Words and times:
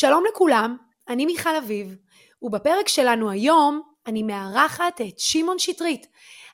שלום 0.00 0.24
לכולם, 0.32 0.76
אני 1.08 1.26
מיכל 1.26 1.56
אביב, 1.56 1.96
ובפרק 2.42 2.88
שלנו 2.88 3.30
היום 3.30 3.82
אני 4.06 4.22
מארחת 4.22 5.00
את 5.00 5.18
שמעון 5.18 5.58
שטרית, 5.58 6.06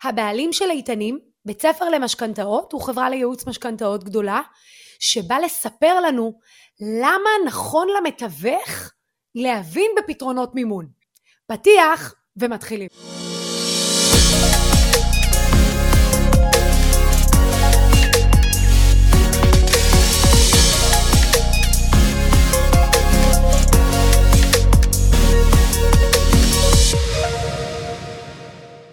הבעלים 0.03 0.53
של 0.53 0.71
איתנים, 0.71 1.19
בית 1.45 1.63
ספר 1.63 1.89
למשכנתאות 1.89 2.75
וחברה 2.75 3.11
לייעוץ 3.11 3.47
משכנתאות 3.47 4.05
גדולה, 4.05 4.41
שבא 5.01 5.39
לספר 5.39 6.01
לנו 6.01 6.39
למה 7.01 7.31
נכון 7.47 7.89
למתווך 7.99 8.93
להבין 9.35 9.91
בפתרונות 9.99 10.55
מימון. 10.55 10.87
פתיח 11.47 12.15
ומתחילים. 12.37 12.89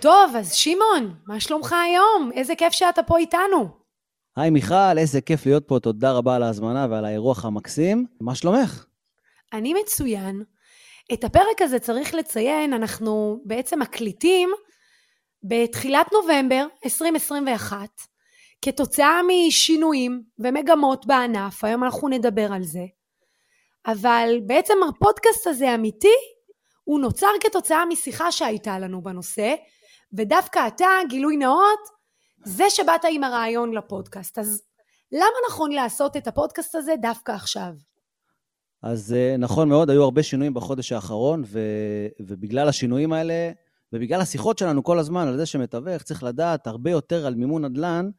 טוב, 0.03 0.35
אז 0.35 0.53
שמעון, 0.53 1.15
מה 1.27 1.39
שלומך 1.39 1.75
היום? 1.83 2.31
איזה 2.33 2.55
כיף 2.55 2.73
שאתה 2.73 3.03
פה 3.03 3.17
איתנו. 3.17 3.69
היי 4.35 4.49
מיכל, 4.49 4.97
איזה 4.97 5.21
כיף 5.21 5.45
להיות 5.45 5.67
פה, 5.67 5.79
תודה 5.79 6.11
רבה 6.11 6.35
על 6.35 6.43
ההזמנה 6.43 6.87
ועל 6.89 7.05
האירוח 7.05 7.45
המקסים. 7.45 8.05
מה 8.21 8.35
שלומך? 8.35 8.85
אני 9.53 9.73
מצוין. 9.73 10.43
את 11.13 11.23
הפרק 11.23 11.61
הזה 11.61 11.79
צריך 11.79 12.13
לציין, 12.13 12.73
אנחנו 12.73 13.41
בעצם 13.45 13.79
מקליטים 13.79 14.49
בתחילת 15.43 16.07
נובמבר 16.13 16.65
2021, 16.85 17.89
כתוצאה 18.61 19.19
משינויים 19.27 20.23
ומגמות 20.39 21.05
בענף, 21.05 21.63
היום 21.63 21.83
אנחנו 21.83 22.09
נדבר 22.09 22.53
על 22.53 22.63
זה, 22.63 22.85
אבל 23.85 24.39
בעצם 24.45 24.73
הפודקאסט 24.89 25.47
הזה 25.47 25.75
אמיתי, 25.75 26.15
הוא 26.83 26.99
נוצר 26.99 27.29
כתוצאה 27.41 27.85
משיחה 27.85 28.31
שהייתה 28.31 28.79
לנו 28.79 29.01
בנושא, 29.01 29.55
ודווקא 30.13 30.67
אתה, 30.67 30.85
גילוי 31.09 31.37
נאות, 31.37 31.79
זה 32.45 32.63
שבאת 32.69 33.01
עם 33.11 33.23
הרעיון 33.23 33.73
לפודקאסט. 33.73 34.39
אז 34.39 34.61
למה 35.11 35.37
נכון 35.49 35.71
לעשות 35.71 36.17
את 36.17 36.27
הפודקאסט 36.27 36.75
הזה 36.75 36.93
דווקא 37.01 37.31
עכשיו? 37.31 37.73
אז 38.83 39.13
אה, 39.13 39.37
נכון 39.37 39.69
מאוד, 39.69 39.89
היו 39.89 40.03
הרבה 40.03 40.23
שינויים 40.23 40.53
בחודש 40.53 40.91
האחרון, 40.91 41.43
ו... 41.45 41.59
ובגלל 42.19 42.67
השינויים 42.67 43.13
האלה, 43.13 43.51
ובגלל 43.93 44.21
השיחות 44.21 44.57
שלנו 44.57 44.83
כל 44.83 44.99
הזמן 44.99 45.27
על 45.27 45.37
זה 45.37 45.45
שמתווך, 45.45 46.03
צריך 46.03 46.23
לדעת 46.23 46.67
הרבה 46.67 46.91
יותר 46.91 47.25
על 47.25 47.35
מימון 47.35 47.65
נדל"ן, 47.65 48.09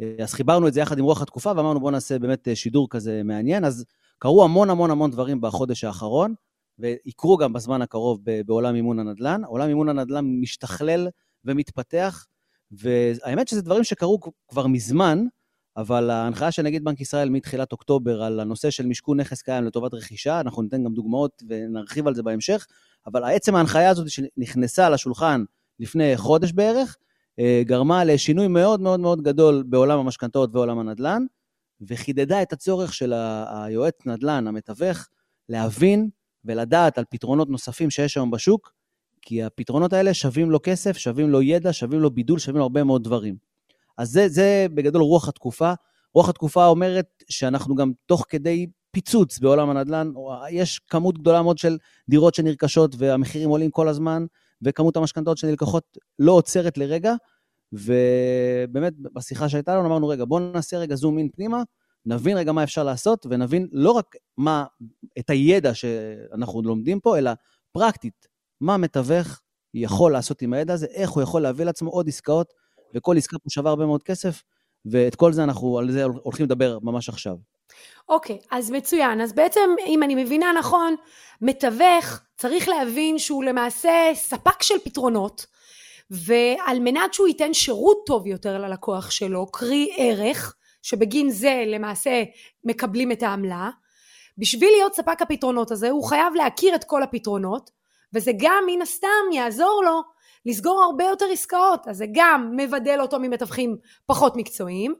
אה, 0.00 0.14
אז 0.22 0.34
חיברנו 0.34 0.68
את 0.68 0.72
זה 0.72 0.80
יחד 0.80 0.98
עם 0.98 1.04
רוח 1.04 1.22
התקופה, 1.22 1.52
ואמרנו 1.56 1.80
בואו 1.80 1.90
נעשה 1.90 2.18
באמת 2.18 2.48
אה, 2.48 2.56
שידור 2.56 2.86
כזה 2.90 3.22
מעניין. 3.24 3.64
אז 3.64 3.84
קרו 4.18 4.44
המון 4.44 4.70
המון 4.70 4.90
המון 4.90 5.10
דברים 5.10 5.40
בחודש 5.40 5.84
האחרון, 5.84 6.34
ויקרו 6.78 7.36
גם 7.36 7.52
בזמן 7.52 7.82
הקרוב 7.82 8.20
בעולם 8.46 8.74
מימון 8.74 8.98
הנדל"ן. 8.98 9.44
עולם 9.44 9.66
מימון 9.66 9.88
הנדל"ן 9.88 10.24
משתכלל 10.40 11.08
ומתפתח, 11.44 12.26
והאמת 12.70 13.48
שזה 13.48 13.62
דברים 13.62 13.84
שקרו 13.84 14.18
כבר 14.48 14.66
מזמן, 14.66 15.24
אבל 15.76 16.10
ההנחיה 16.10 16.50
של 16.50 16.62
נגיד 16.62 16.84
בנק 16.84 17.00
ישראל 17.00 17.30
מתחילת 17.30 17.72
אוקטובר 17.72 18.22
על 18.22 18.40
הנושא 18.40 18.70
של 18.70 18.86
משכון 18.86 19.20
נכס 19.20 19.42
קיים 19.42 19.64
לטובת 19.64 19.94
רכישה, 19.94 20.40
אנחנו 20.40 20.62
ניתן 20.62 20.84
גם 20.84 20.94
דוגמאות 20.94 21.42
ונרחיב 21.48 22.06
על 22.06 22.14
זה 22.14 22.22
בהמשך, 22.22 22.66
אבל 23.06 23.24
עצם 23.24 23.54
ההנחיה 23.54 23.90
הזאת 23.90 24.10
שנכנסה 24.10 24.90
לשולחן 24.90 25.44
לפני 25.80 26.16
חודש 26.16 26.52
בערך, 26.52 26.96
אה, 27.38 27.62
גרמה 27.64 28.04
לשינוי 28.04 28.48
מאוד 28.48 28.80
מאוד 28.80 29.00
מאוד 29.00 29.22
גדול 29.22 29.64
בעולם 29.66 29.98
המשכנתאות 29.98 30.50
ועולם 30.52 30.78
הנדל"ן, 30.78 31.24
וחידדה 31.80 32.42
את 32.42 32.52
הצורך 32.52 32.94
של 32.94 33.12
היועץ 33.48 33.94
נדל"ן, 34.06 34.46
המתווך, 34.46 35.08
להבין 35.48 36.10
ולדעת 36.44 36.98
על 36.98 37.04
פתרונות 37.10 37.48
נוספים 37.48 37.90
שיש 37.90 38.16
היום 38.16 38.30
בשוק, 38.30 38.72
כי 39.24 39.42
הפתרונות 39.42 39.92
האלה 39.92 40.14
שווים 40.14 40.50
לו 40.50 40.58
כסף, 40.62 40.96
שווים 40.96 41.30
לו 41.30 41.42
ידע, 41.42 41.72
שווים 41.72 42.00
לו 42.00 42.10
בידול, 42.10 42.38
שווים 42.38 42.56
לו 42.56 42.62
הרבה 42.62 42.84
מאוד 42.84 43.04
דברים. 43.04 43.36
אז 43.98 44.10
זה, 44.10 44.28
זה 44.28 44.66
בגדול 44.74 45.02
רוח 45.02 45.28
התקופה. 45.28 45.72
רוח 46.14 46.28
התקופה 46.28 46.66
אומרת 46.66 47.06
שאנחנו 47.28 47.74
גם 47.74 47.92
תוך 48.06 48.26
כדי 48.28 48.66
פיצוץ 48.90 49.38
בעולם 49.38 49.70
הנדל"ן, 49.70 50.12
יש 50.50 50.78
כמות 50.78 51.18
גדולה 51.18 51.42
מאוד 51.42 51.58
של 51.58 51.78
דירות 52.08 52.34
שנרכשות 52.34 52.94
והמחירים 52.98 53.48
עולים 53.48 53.70
כל 53.70 53.88
הזמן, 53.88 54.26
וכמות 54.62 54.96
המשכנתאות 54.96 55.38
שנלקחות 55.38 55.98
לא 56.18 56.32
עוצרת 56.32 56.78
לרגע, 56.78 57.14
ובאמת 57.72 58.92
בשיחה 59.14 59.48
שהייתה 59.48 59.76
לנו 59.76 59.86
אמרנו, 59.86 60.08
רגע, 60.08 60.24
בואו 60.24 60.52
נעשה 60.52 60.78
רגע 60.78 60.94
זום 60.94 61.18
אין 61.18 61.28
פנימה, 61.28 61.62
נבין 62.06 62.36
רגע 62.36 62.52
מה 62.52 62.62
אפשר 62.62 62.84
לעשות, 62.84 63.26
ונבין 63.30 63.68
לא 63.72 63.90
רק 63.90 64.16
מה, 64.36 64.64
את 65.18 65.30
הידע 65.30 65.74
שאנחנו 65.74 66.62
לומדים 66.62 67.00
פה, 67.00 67.18
אלא 67.18 67.30
פרקטית, 67.72 68.33
מה 68.64 68.76
מתווך 68.76 69.40
יכול 69.74 70.12
לעשות 70.12 70.42
עם 70.42 70.52
הידע 70.52 70.72
הזה, 70.72 70.86
איך 70.94 71.10
הוא 71.10 71.22
יכול 71.22 71.42
להביא 71.42 71.64
לעצמו 71.64 71.90
עוד 71.90 72.08
עסקאות, 72.08 72.52
וכל 72.94 73.16
עסקה 73.16 73.38
פה 73.38 73.50
שווה 73.50 73.70
הרבה 73.70 73.86
מאוד 73.86 74.02
כסף, 74.02 74.42
ואת 74.86 75.14
כל 75.14 75.32
זה 75.32 75.44
אנחנו, 75.44 75.78
על 75.78 75.92
זה 75.92 76.04
הולכים 76.04 76.46
לדבר 76.46 76.78
ממש 76.82 77.08
עכשיו. 77.08 77.36
אוקיי, 78.08 78.38
okay, 78.42 78.46
אז 78.50 78.70
מצוין. 78.70 79.20
אז 79.20 79.32
בעצם, 79.32 79.60
אם 79.86 80.02
אני 80.02 80.24
מבינה 80.24 80.46
נכון, 80.58 80.94
מתווך 81.40 82.20
צריך 82.36 82.68
להבין 82.68 83.18
שהוא 83.18 83.44
למעשה 83.44 83.90
ספק 84.14 84.62
של 84.62 84.74
פתרונות, 84.84 85.46
ועל 86.10 86.78
מנת 86.80 87.14
שהוא 87.14 87.28
ייתן 87.28 87.54
שירות 87.54 88.02
טוב 88.06 88.26
יותר 88.26 88.58
ללקוח 88.58 89.10
שלו, 89.10 89.46
קרי 89.46 89.88
ערך, 89.96 90.54
שבגין 90.82 91.30
זה 91.30 91.64
למעשה 91.66 92.22
מקבלים 92.64 93.12
את 93.12 93.22
העמלה, 93.22 93.70
בשביל 94.38 94.70
להיות 94.70 94.94
ספק 94.94 95.22
הפתרונות 95.22 95.70
הזה 95.70 95.90
הוא 95.90 96.04
חייב 96.04 96.34
להכיר 96.34 96.74
את 96.74 96.84
כל 96.84 97.02
הפתרונות 97.02 97.70
וזה 98.14 98.32
גם 98.38 98.64
מן 98.66 98.82
הסתם 98.82 99.32
יעזור 99.32 99.82
לו 99.84 100.00
לסגור 100.46 100.82
הרבה 100.82 101.04
יותר 101.04 101.26
עסקאות, 101.32 101.88
אז 101.88 101.96
זה 101.96 102.06
גם 102.12 102.52
מבדל 102.56 103.00
אותו 103.00 103.18
ממתווכים 103.20 103.76
פחות 104.06 104.36
מקצועיים, 104.36 104.94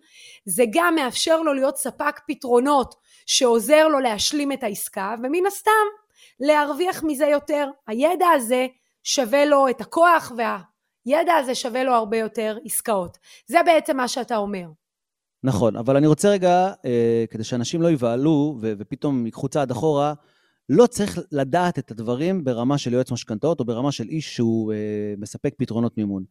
זה 0.46 0.64
גם 0.72 0.94
מאפשר 0.94 1.42
לו 1.42 1.54
להיות 1.54 1.76
ספק 1.76 2.20
פתרונות 2.26 2.94
שעוזר 3.26 3.88
לו 3.88 4.00
להשלים 4.00 4.52
את 4.52 4.62
העסקה, 4.62 5.14
ומן 5.18 5.46
הסתם 5.46 5.70
להרוויח 6.40 7.02
מזה 7.02 7.26
יותר. 7.26 7.68
הידע 7.86 8.26
הזה 8.28 8.66
שווה 9.02 9.44
לו 9.44 9.68
את 9.68 9.80
הכוח 9.80 10.32
והידע 10.36 11.34
הזה 11.34 11.54
שווה 11.54 11.84
לו 11.84 11.92
הרבה 11.92 12.16
יותר 12.16 12.56
עסקאות. 12.64 13.18
זה 13.46 13.58
בעצם 13.66 13.96
מה 13.96 14.08
שאתה 14.08 14.36
אומר. 14.36 14.66
נכון, 15.44 15.76
אבל 15.76 15.96
אני 15.96 16.06
רוצה 16.06 16.28
רגע, 16.28 16.72
אה, 16.84 17.24
כדי 17.30 17.44
שאנשים 17.44 17.82
לא 17.82 17.90
יבהלו 17.90 18.58
ופתאום 18.60 19.26
ייקחו 19.26 19.48
צעד 19.48 19.70
אחורה, 19.70 20.14
לא 20.68 20.86
צריך 20.86 21.18
לדעת 21.32 21.78
את 21.78 21.90
הדברים 21.90 22.44
ברמה 22.44 22.78
של 22.78 22.92
יועץ 22.92 23.12
משכנתאות 23.12 23.60
או 23.60 23.64
ברמה 23.64 23.92
של 23.92 24.08
איש 24.08 24.36
שהוא 24.36 24.72
אה, 24.72 25.14
מספק 25.18 25.54
פתרונות 25.58 25.98
מימון. 25.98 26.24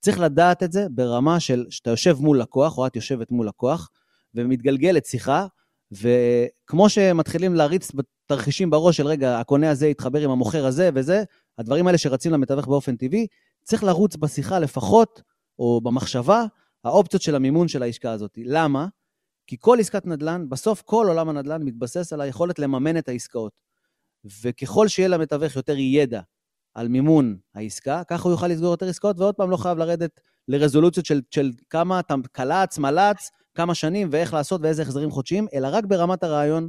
צריך 0.00 0.20
לדעת 0.20 0.62
את 0.62 0.72
זה 0.72 0.86
ברמה 0.90 1.40
של 1.40 1.66
שאתה 1.70 1.90
יושב 1.90 2.16
מול 2.20 2.40
לקוח, 2.40 2.78
או 2.78 2.86
את 2.86 2.96
יושבת 2.96 3.30
מול 3.30 3.48
לקוח, 3.48 3.90
ומתגלגלת 4.34 5.06
שיחה, 5.06 5.46
וכמו 5.92 6.88
שמתחילים 6.88 7.54
להריץ 7.54 7.90
תרחישים 8.26 8.70
בראש 8.70 8.96
של 8.96 9.06
רגע, 9.06 9.40
הקונה 9.40 9.70
הזה 9.70 9.88
יתחבר 9.88 10.20
עם 10.20 10.30
המוכר 10.30 10.66
הזה 10.66 10.90
וזה, 10.94 11.24
הדברים 11.58 11.86
האלה 11.86 11.98
שרצים 11.98 12.32
למתווך 12.32 12.66
באופן 12.66 12.96
טבעי, 12.96 13.26
צריך 13.64 13.84
לרוץ 13.84 14.16
בשיחה 14.16 14.58
לפחות, 14.58 15.22
או 15.58 15.80
במחשבה, 15.80 16.44
האופציות 16.84 17.22
של 17.22 17.34
המימון 17.34 17.68
של 17.68 17.82
העסקה 17.82 18.12
הזאת. 18.12 18.38
למה? 18.44 18.86
כי 19.46 19.56
כל 19.60 19.80
עסקת 19.80 20.06
נדל"ן, 20.06 20.48
בסוף 20.48 20.82
כל 20.82 21.06
עולם 21.08 21.28
הנדל"ן 21.28 21.62
מתבסס 21.62 22.12
על 22.12 22.20
היכולת 22.20 22.58
לממן 22.58 22.98
את 22.98 23.08
העסקאות. 23.08 23.67
וככל 24.42 24.88
שיהיה 24.88 25.08
למתווך 25.08 25.56
יותר 25.56 25.76
ידע 25.78 26.20
על 26.74 26.88
מימון 26.88 27.36
העסקה, 27.54 28.02
ככה 28.04 28.22
הוא 28.22 28.32
יוכל 28.32 28.46
לסגור 28.46 28.70
יותר 28.70 28.88
עסקאות, 28.88 29.18
ועוד 29.18 29.34
פעם 29.34 29.50
לא 29.50 29.56
חייב 29.56 29.78
לרדת 29.78 30.20
לרזולוציות 30.48 31.06
של, 31.06 31.20
של 31.30 31.50
כמה 31.70 32.00
אתה 32.00 32.14
קלץ, 32.32 32.78
מלץ, 32.78 33.30
כמה 33.54 33.74
שנים 33.74 34.08
ואיך 34.12 34.34
לעשות 34.34 34.60
ואיזה 34.64 34.82
החזרים 34.82 35.10
חודשיים, 35.10 35.46
אלא 35.54 35.68
רק 35.72 35.84
ברמת 35.84 36.22
הרעיון. 36.22 36.68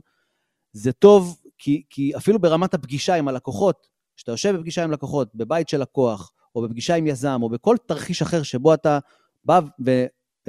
זה 0.74 0.92
טוב, 0.92 1.40
כי, 1.58 1.84
כי 1.90 2.12
אפילו 2.18 2.40
ברמת 2.40 2.74
הפגישה 2.74 3.16
עם 3.16 3.28
הלקוחות, 3.28 3.88
כשאתה 4.16 4.32
יושב 4.32 4.56
בפגישה 4.56 4.84
עם 4.84 4.92
לקוחות, 4.92 5.36
בבית 5.36 5.70
של 5.70 5.82
לקוח, 5.82 6.32
או 6.56 6.62
בפגישה 6.62 6.96
עם 6.96 7.08
יזם, 7.08 7.40
או 7.44 7.50
בכל 7.50 7.76
תרחיש 7.88 8.22
אחר 8.22 8.44
שבו 8.44 8.74
אתה 8.74 9.00
בא 9.46 9.60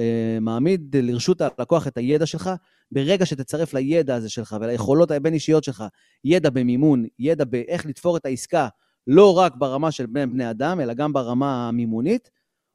ומעמיד 0.01 0.95
לרשות 0.95 1.41
הלקוח 1.41 1.87
את 1.87 1.97
הידע 1.97 2.25
שלך, 2.25 2.49
ברגע 2.91 3.25
שתצרף 3.25 3.73
לידע 3.73 4.15
הזה 4.15 4.29
שלך 4.29 4.55
וליכולות 4.61 5.11
הבין-אישיות 5.11 5.63
שלך, 5.63 5.83
ידע 6.23 6.49
במימון, 6.49 7.05
ידע 7.19 7.45
באיך 7.45 7.85
לתפור 7.85 8.17
את 8.17 8.25
העסקה, 8.25 8.67
לא 9.07 9.37
רק 9.37 9.55
ברמה 9.55 9.91
של 9.91 10.05
בין 10.05 10.33
בני 10.33 10.49
אדם, 10.49 10.79
אלא 10.79 10.93
גם 10.93 11.13
ברמה 11.13 11.67
המימונית, 11.67 12.29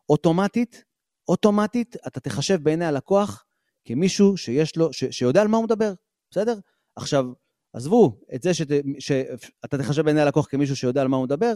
אוטומטית, 0.08 0.84
אוטומטית, 1.28 1.96
אתה 2.06 2.20
תחשב 2.20 2.62
בעיני 2.62 2.84
הלקוח 2.84 3.44
כמישהו 3.84 4.36
שיש 4.36 4.76
לו, 4.76 4.92
ש, 4.92 5.04
שיודע 5.04 5.42
על 5.42 5.48
מה 5.48 5.56
הוא 5.56 5.64
מדבר, 5.64 5.92
בסדר? 6.30 6.58
עכשיו, 6.96 7.26
עזבו 7.72 8.20
את 8.34 8.42
זה 8.42 8.54
שת, 8.54 8.66
שאתה 8.98 9.78
תחשב 9.78 10.02
בעיני 10.02 10.20
הלקוח 10.20 10.46
כמישהו 10.50 10.76
שיודע 10.76 11.00
על 11.00 11.08
מה 11.08 11.16
הוא 11.16 11.24
מדבר, 11.24 11.54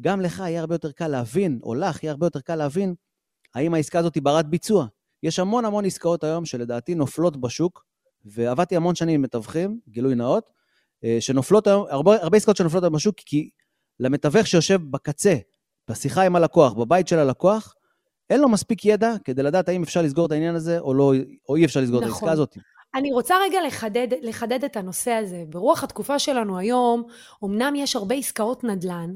גם 0.00 0.20
לך 0.20 0.38
יהיה 0.38 0.60
הרבה 0.60 0.74
יותר 0.74 0.92
קל 0.92 1.08
להבין, 1.08 1.60
או 1.62 1.74
לך 1.74 2.02
יהיה 2.02 2.10
הרבה 2.10 2.26
יותר 2.26 2.40
קל 2.40 2.56
להבין, 2.56 2.94
האם 3.54 3.74
העסקה 3.74 3.98
הזאת 3.98 4.14
היא 4.14 4.22
ברת 4.22 4.46
ביצוע. 4.46 4.86
יש 5.22 5.38
המון 5.38 5.64
המון 5.64 5.84
עסקאות 5.84 6.24
היום 6.24 6.44
שלדעתי 6.44 6.94
נופלות 6.94 7.40
בשוק, 7.40 7.84
ועבדתי 8.24 8.76
המון 8.76 8.94
שנים 8.94 9.14
עם 9.14 9.22
מתווכים, 9.22 9.80
גילוי 9.88 10.14
נאות, 10.14 10.50
אה, 11.04 11.16
שנופלות 11.20 11.66
היום, 11.66 11.86
הרבה, 11.88 12.16
הרבה 12.22 12.36
עסקאות 12.36 12.56
שנופלות 12.56 12.82
היום 12.82 12.94
בשוק, 12.94 13.14
כי 13.26 13.50
למתווך 14.00 14.46
שיושב 14.46 14.80
בקצה, 14.90 15.36
בשיחה 15.88 16.22
עם 16.22 16.36
הלקוח, 16.36 16.72
בבית 16.72 17.08
של 17.08 17.18
הלקוח, 17.18 17.74
אין 18.30 18.40
לו 18.40 18.48
מספיק 18.48 18.84
ידע 18.84 19.14
כדי 19.24 19.42
לדעת 19.42 19.68
האם 19.68 19.82
אפשר 19.82 20.02
לסגור 20.02 20.26
את 20.26 20.32
העניין 20.32 20.54
הזה 20.54 20.78
או, 20.78 20.94
לא, 20.94 21.12
או 21.48 21.56
אי 21.56 21.64
אפשר 21.64 21.80
לסגור 21.80 22.00
נכון. 22.00 22.08
את 22.08 22.14
העסקה 22.14 22.32
הזאת. 22.32 22.56
אני 22.94 23.12
רוצה 23.12 23.34
רגע 23.42 23.58
לחדד, 23.66 24.08
לחדד 24.22 24.64
את 24.64 24.76
הנושא 24.76 25.10
הזה. 25.10 25.44
ברוח 25.48 25.84
התקופה 25.84 26.18
שלנו 26.18 26.58
היום, 26.58 27.02
אמנם 27.44 27.74
יש 27.76 27.96
הרבה 27.96 28.14
עסקאות 28.14 28.64
נדל"ן, 28.64 29.14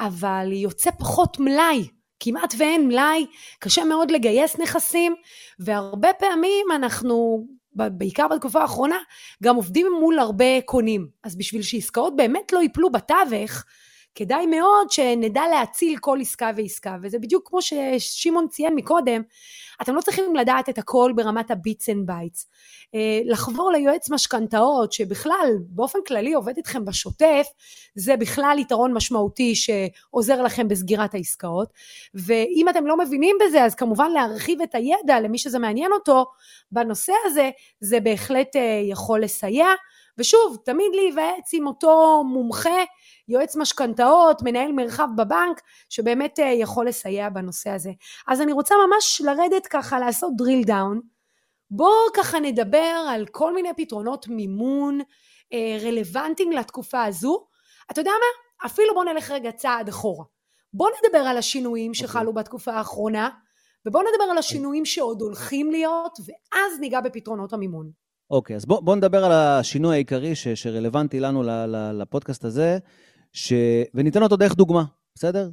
אבל 0.00 0.48
יוצא 0.52 0.90
פחות 0.90 1.40
מלאי. 1.40 1.88
כמעט 2.24 2.54
ואין 2.58 2.88
מלאי, 2.88 3.26
קשה 3.58 3.84
מאוד 3.84 4.10
לגייס 4.10 4.58
נכסים, 4.58 5.14
והרבה 5.58 6.12
פעמים 6.12 6.66
אנחנו, 6.74 7.46
בעיקר 7.74 8.28
בתקופה 8.28 8.60
האחרונה, 8.60 8.96
גם 9.42 9.56
עובדים 9.56 9.86
מול 10.00 10.18
הרבה 10.18 10.60
קונים. 10.64 11.08
אז 11.24 11.36
בשביל 11.36 11.62
שעסקאות 11.62 12.16
באמת 12.16 12.52
לא 12.52 12.58
ייפלו 12.58 12.92
בתווך, 12.92 13.64
כדאי 14.14 14.46
מאוד 14.46 14.90
שנדע 14.90 15.42
להציל 15.50 15.98
כל 15.98 16.18
עסקה 16.20 16.50
ועסקה, 16.56 16.96
וזה 17.02 17.18
בדיוק 17.18 17.48
כמו 17.48 17.62
ששמעון 17.62 18.48
ציין 18.48 18.74
מקודם, 18.74 19.22
אתם 19.82 19.94
לא 19.94 20.00
צריכים 20.00 20.36
לדעת 20.36 20.68
את 20.68 20.78
הכל 20.78 21.12
ברמת 21.16 21.50
ה 21.50 21.58
bits 21.58 21.88
and 21.88 22.06
bytes. 22.06 22.46
לחבור 23.24 23.72
ליועץ 23.72 24.10
משכנתאות, 24.10 24.92
שבכלל 24.92 25.48
באופן 25.68 25.98
כללי 26.06 26.32
עובד 26.32 26.56
איתכם 26.56 26.84
בשוטף, 26.84 27.46
זה 27.94 28.16
בכלל 28.16 28.56
יתרון 28.58 28.94
משמעותי 28.94 29.54
שעוזר 29.54 30.42
לכם 30.42 30.68
בסגירת 30.68 31.14
העסקאות. 31.14 31.72
ואם 32.14 32.66
אתם 32.70 32.86
לא 32.86 32.98
מבינים 32.98 33.36
בזה, 33.46 33.64
אז 33.64 33.74
כמובן 33.74 34.10
להרחיב 34.10 34.62
את 34.62 34.74
הידע 34.74 35.20
למי 35.20 35.38
שזה 35.38 35.58
מעניין 35.58 35.92
אותו 35.92 36.26
בנושא 36.72 37.12
הזה, 37.24 37.50
זה 37.80 38.00
בהחלט 38.00 38.56
אה, 38.56 38.80
יכול 38.84 39.22
לסייע. 39.22 39.66
ושוב, 40.18 40.56
תמיד 40.64 40.94
להיוועץ 40.94 41.50
עם 41.52 41.66
אותו 41.66 42.22
מומחה, 42.26 42.84
יועץ 43.28 43.56
משכנתאות, 43.56 44.42
מנהל 44.42 44.72
מרחב 44.72 45.08
בבנק, 45.16 45.60
שבאמת 45.88 46.38
אה, 46.38 46.44
יכול 46.44 46.88
לסייע 46.88 47.28
בנושא 47.28 47.70
הזה. 47.70 47.90
אז 48.28 48.40
אני 48.40 48.52
רוצה 48.52 48.74
ממש 48.86 49.20
לרדת 49.24 49.66
ככה, 49.66 49.98
לעשות 49.98 50.32
drill 50.42 50.66
down. 50.66 51.00
בואו 51.70 52.12
ככה 52.14 52.40
נדבר 52.40 53.04
על 53.08 53.26
כל 53.26 53.54
מיני 53.54 53.68
פתרונות 53.76 54.28
מימון 54.28 55.00
אה, 55.52 55.78
רלוונטיים 55.82 56.52
לתקופה 56.52 57.04
הזו. 57.04 57.46
אתה 57.90 58.00
יודע 58.00 58.10
מה? 58.10 58.66
אפילו 58.66 58.94
בואו 58.94 59.04
נלך 59.04 59.30
רגע 59.30 59.52
צעד 59.52 59.88
אחורה. 59.88 60.24
בואו 60.74 60.90
נדבר 60.90 61.18
על 61.18 61.38
השינויים 61.38 61.90
אוקיי. 61.90 62.08
שחלו. 62.08 62.32
בתקופה 62.32 62.72
האחרונה, 62.72 63.28
ובואו 63.86 64.04
נדבר 64.04 64.24
על 64.30 64.38
השינויים 64.38 64.84
שעוד 64.84 65.20
הולכים 65.20 65.70
להיות, 65.70 66.18
ואז 66.26 66.80
ניגע 66.80 67.00
בפתרונות 67.00 67.52
המימון. 67.52 68.01
אוקיי, 68.32 68.56
אז 68.56 68.66
בואו 68.66 68.82
בוא 68.82 68.96
נדבר 68.96 69.24
על 69.24 69.32
השינוי 69.32 69.94
העיקרי 69.94 70.34
ש, 70.34 70.48
שרלוונטי 70.48 71.20
לנו 71.20 71.42
ל, 71.42 71.50
ל, 71.50 72.02
לפודקאסט 72.02 72.44
הזה, 72.44 72.78
ש... 73.32 73.52
וניתן 73.94 74.22
אותו 74.22 74.36
דרך 74.36 74.54
דוגמה, 74.54 74.84
בסדר? 75.14 75.50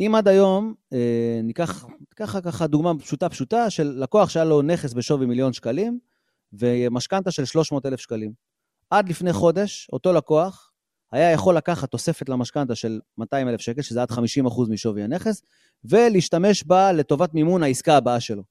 אם 0.00 0.14
עד 0.14 0.28
היום, 0.28 0.74
אה, 0.92 1.40
ניקח 1.42 1.86
ככה 2.16 2.40
ככה 2.40 2.66
דוגמה 2.66 2.92
פשוטה 2.98 3.28
פשוטה 3.28 3.70
של 3.70 3.94
לקוח 3.96 4.28
שהיה 4.30 4.44
לו 4.44 4.62
נכס 4.62 4.92
בשווי 4.92 5.26
מיליון 5.26 5.52
שקלים, 5.52 5.98
ומשכנתה 6.52 7.30
של 7.30 7.44
300 7.44 7.86
אלף 7.86 8.00
שקלים. 8.00 8.32
עד 8.90 9.08
לפני 9.08 9.32
חודש, 9.32 9.88
אותו 9.92 10.12
לקוח 10.12 10.72
היה 11.12 11.30
יכול 11.30 11.56
לקחת 11.56 11.90
תוספת 11.90 12.28
למשכנתה 12.28 12.74
של 12.74 13.00
200 13.18 13.48
אלף 13.48 13.60
שקל, 13.60 13.82
שזה 13.82 14.02
עד 14.02 14.10
50 14.10 14.46
אחוז 14.46 14.68
משווי 14.68 15.02
הנכס, 15.02 15.42
ולהשתמש 15.84 16.64
בה 16.64 16.92
לטובת 16.92 17.34
מימון 17.34 17.62
העסקה 17.62 17.96
הבאה 17.96 18.20
שלו. 18.20 18.42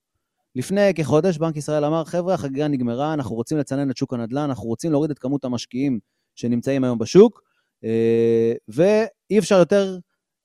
לפני 0.55 0.93
כחודש 0.93 1.37
בנק 1.37 1.57
ישראל 1.57 1.85
אמר, 1.85 2.03
חבר'ה, 2.03 2.33
החגיגה 2.33 2.67
נגמרה, 2.67 3.13
אנחנו 3.13 3.35
רוצים 3.35 3.57
לצנן 3.57 3.91
את 3.91 3.97
שוק 3.97 4.13
הנדל"ן, 4.13 4.41
אנחנו 4.41 4.67
רוצים 4.67 4.91
להוריד 4.91 5.11
את 5.11 5.19
כמות 5.19 5.45
המשקיעים 5.45 5.99
שנמצאים 6.35 6.83
היום 6.83 6.97
בשוק, 6.97 7.41
אה, 7.83 8.53
ואי 8.67 9.39
אפשר 9.39 9.59
יותר 9.59 9.97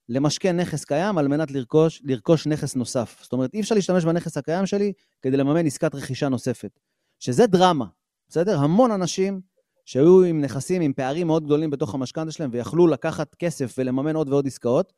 למשכן 0.08 0.61
נכס 0.61 0.85
קיים 0.85 1.19
על 1.19 1.29
מנת 1.29 1.50
לרכוש, 1.50 2.03
לרכוש 2.05 2.47
נכס 2.47 2.76
נוסף. 2.76 3.19
זאת 3.23 3.32
אומרת, 3.32 3.55
אי 3.55 3.61
אפשר 3.61 3.75
להשתמש 3.75 4.05
בנכס 4.05 4.37
הקיים 4.37 4.67
שלי 4.67 4.93
כדי 5.23 5.37
לממן 5.37 5.67
עסקת 5.67 5.94
רכישה 5.94 6.29
נוספת. 6.29 6.70
שזה 7.19 7.47
דרמה, 7.47 7.87
בסדר? 8.29 8.58
המון 8.58 8.91
אנשים 8.91 9.41
שהיו 9.85 10.23
עם 10.23 10.41
נכסים 10.41 10.82
עם 10.82 10.93
פערים 10.93 11.26
מאוד 11.26 11.44
גדולים 11.44 11.70
בתוך 11.70 11.94
המשכנתה 11.94 12.32
שלהם 12.32 12.50
ויכלו 12.53 12.87
לקחת 12.87 13.35
כסף 13.35 13.75
ולממן 13.79 14.17
עוד 14.17 14.29
ועוד 14.29 14.47
עסקאות, 14.47 14.93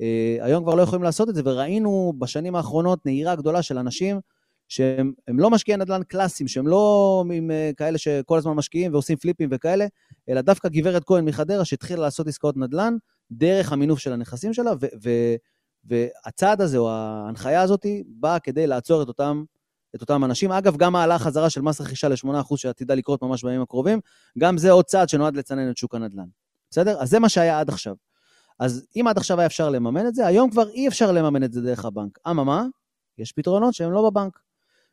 אה, 0.00 0.36
היום 0.40 0.64
כבר 0.64 0.74
לא 0.74 0.82
יכולים 0.82 1.02
לעשות 1.02 1.28
את 1.28 1.34
זה, 1.34 1.42
וראינו 1.44 2.12
בשנים 2.18 2.54
האחרונות 2.54 3.06
נהירה 3.06 3.36
גדולה 3.36 3.62
של 3.62 3.78
אנשים 3.78 4.20
שהם 4.68 5.12
לא 5.28 5.50
משקיעי 5.50 5.76
נדל"ן 5.76 6.02
קלאסיים, 6.02 6.48
שהם 6.48 6.66
לא 6.66 7.24
עם 7.34 7.50
אה, 7.50 7.70
כאלה 7.76 7.98
שכל 7.98 8.38
הזמן 8.38 8.52
משקיעים 8.52 8.92
ועושים 8.92 9.16
פליפים 9.16 9.48
וכאלה, 9.52 9.86
אלא 10.28 10.40
דווקא 10.40 10.68
גברת 10.68 11.04
כהן 11.04 11.24
מחדרה 11.24 11.64
שהתחילה 11.64 12.02
לעשות 12.02 12.26
עסקאות 12.26 12.56
נדל"ן 12.56 12.96
דרך 13.30 13.72
המינוף 13.72 13.98
של 13.98 14.12
הנכסים 14.12 14.52
שלה, 14.54 14.72
והצעד 15.84 16.60
הזה 16.60 16.78
או 16.78 16.90
ההנחיה 16.90 17.62
הזאת 17.62 17.86
באה 18.06 18.38
כדי 18.38 18.66
לעצור 18.66 19.02
את 19.02 19.08
אותם, 19.08 19.44
את 19.94 20.00
אותם 20.00 20.24
אנשים. 20.24 20.52
אגב, 20.52 20.76
גם 20.76 20.96
העלה 20.96 21.18
חזרה 21.18 21.50
של 21.50 21.60
מס 21.60 21.80
רכישה 21.80 22.08
ל-8% 22.08 22.56
שעתידה 22.56 22.94
לקרות 22.94 23.22
ממש 23.22 23.44
בימים 23.44 23.62
הקרובים, 23.62 24.00
גם 24.38 24.58
זה 24.58 24.70
עוד 24.70 24.84
צעד 24.84 25.08
שנועד 25.08 25.36
לצנן 25.36 25.70
את 25.70 25.76
שוק 25.76 25.94
הנדל"ן. 25.94 26.26
בסדר? 26.70 26.96
אז 27.00 27.10
זה 27.10 27.18
מה 27.18 27.28
שהיה 27.28 27.60
עד 27.60 27.68
עכשיו. 27.68 27.94
אז 28.58 28.86
אם 28.96 29.06
עד 29.08 29.16
עכשיו 29.16 29.40
היה 29.40 29.46
אפשר 29.46 29.70
לממן 29.70 30.06
את 30.06 30.14
זה, 30.14 30.26
היום 30.26 30.50
כבר 30.50 30.68
אי 30.68 30.88
אפשר 30.88 31.12
לממן 31.12 31.44
את 31.44 31.52
זה 31.52 31.60
דרך 31.60 31.84
הבנק. 31.84 32.18
אממה, 32.30 32.66
יש 33.18 33.32
פתרונות 33.32 33.74
שהם 33.74 33.92
לא 33.92 34.10
בבנק. 34.10 34.38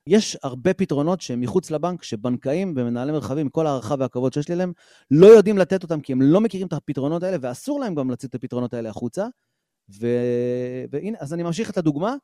יש 0.09 0.37
הרבה 0.43 0.73
פתרונות 0.73 1.21
שהם 1.21 1.41
מחוץ 1.41 1.71
לבנק, 1.71 2.03
שבנקאים 2.03 2.73
ומנהלי 2.77 3.11
מרחבים, 3.11 3.49
כל 3.49 3.67
הערכה 3.67 3.95
והכבוד 3.99 4.33
שיש 4.33 4.49
לי 4.49 4.55
להם, 4.55 4.73
לא 5.11 5.27
יודעים 5.27 5.57
לתת 5.57 5.83
אותם, 5.83 6.01
כי 6.01 6.11
הם 6.11 6.21
לא 6.21 6.41
מכירים 6.41 6.67
את 6.67 6.73
הפתרונות 6.73 7.23
האלה, 7.23 7.37
ואסור 7.41 7.79
להם 7.79 7.95
גם 7.95 8.11
לצאת 8.11 8.29
את 8.29 8.35
הפתרונות 8.35 8.73
האלה 8.73 8.89
החוצה. 8.89 9.27
ו... 10.01 10.07
והנה, 10.91 11.17
אז 11.21 11.33
אני 11.33 11.43
ממשיך 11.43 11.69
את 11.69 11.77
הדוגמה. 11.77 12.15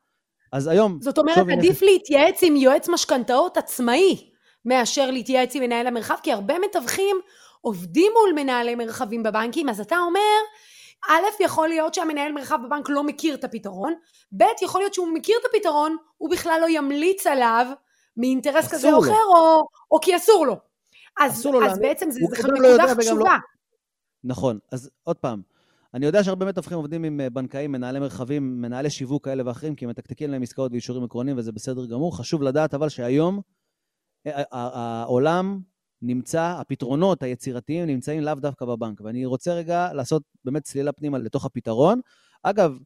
אז 0.52 0.68
היום... 0.68 0.98
זאת 1.02 1.18
אומרת, 1.18 1.38
עדיף 1.38 1.72
נכס... 1.72 1.82
להתייעץ 1.82 2.44
עם 2.44 2.56
יועץ 2.56 2.90
משכנתאות 2.90 3.58
עצמאי, 3.58 4.32
מאשר 4.66 5.12
להתייעץ 5.12 5.56
עם 5.56 5.64
מנהל 5.64 5.88
המרחב, 5.88 6.16
כי 6.24 6.32
הרבה 6.32 6.54
מתווכים 6.60 7.18
עובדים 7.62 8.12
מול 8.16 8.44
מנהלי 8.44 8.76
מרחבים 8.76 9.24
בבנקים, 9.24 9.70
אז 9.70 9.80
אתה 9.80 9.98
אומר, 9.98 10.20
א', 11.10 11.44
יכול 11.44 11.68
להיות 11.68 11.94
שהמנהל 11.94 12.32
מרחב 12.32 12.60
בבנק 12.66 12.90
לא 12.90 13.04
מכיר 13.04 13.36
את 13.36 13.44
הפתרון, 13.44 13.94
ב', 14.38 14.44
יכול 14.62 14.82
להיות 14.82 14.94
שהוא 14.94 15.08
מכיר 15.14 15.36
את 15.42 15.46
הפתרון, 15.50 15.98
הוא 16.18 16.32
בכלל 16.32 16.58
לא 16.62 16.70
ימליץ 16.70 17.28
עליו 17.28 17.68
מאינטרס 18.18 18.74
כזה 18.74 18.94
או 18.94 19.00
אחר, 19.00 19.24
או, 19.36 19.64
או 19.92 20.00
כי 20.02 20.16
אסור 20.16 20.48
לו. 20.48 20.56
אז, 21.20 21.32
אסור 21.32 21.54
לו 21.54 21.66
אז. 21.66 21.80
בעצם 21.80 22.12
זה, 22.12 22.20
זה 22.30 22.48
לא 22.48 22.54
נקודה 22.54 22.86
לא 22.86 22.96
חשובה. 22.96 23.24
לא... 23.24 23.38
נכון, 24.24 24.60
אז 24.72 24.90
עוד 25.04 25.18
פעם, 25.18 25.42
אני 25.94 26.06
יודע 26.06 26.24
שהרבה 26.24 26.46
מתווכים 26.46 26.78
עובדים 26.78 27.04
עם 27.04 27.22
אה, 27.22 27.30
בנקאים, 27.30 27.72
מנהלי 27.72 28.00
מרחבים, 28.00 28.62
מנהלי 28.62 28.90
שיווק 28.90 29.26
כאלה 29.26 29.44
ואחרים, 29.46 29.76
כי 29.76 29.86
הם 29.86 29.92
מתקתקים 29.92 30.32
להם 30.32 30.42
עסקאות 30.42 30.72
ואישורים 30.72 31.04
עקרוניים, 31.04 31.38
וזה 31.38 31.52
בסדר 31.52 31.86
גמור. 31.86 32.18
חשוב 32.18 32.42
לדעת 32.42 32.74
אבל 32.74 32.90
שהיום 32.90 33.42
אה, 34.28 34.44
העולם 34.52 35.60
נמצא, 36.02 36.56
הפתרונות 36.60 37.24
היצירתיים 37.24 37.88
נמצאים 37.88 38.22
לאו 38.22 38.36
דווקא 38.36 38.66
בבנק. 38.66 39.02
ואני 39.02 39.26
רוצה 39.26 39.54
רגע 39.54 39.94
לעשות 39.94 40.24
באמת 40.46 40.64
צלילה 40.64 40.92
פנימה 40.92 41.18
לתוך 41.18 41.46
הפתרון. 41.46 42.02
אגב, 42.44 42.78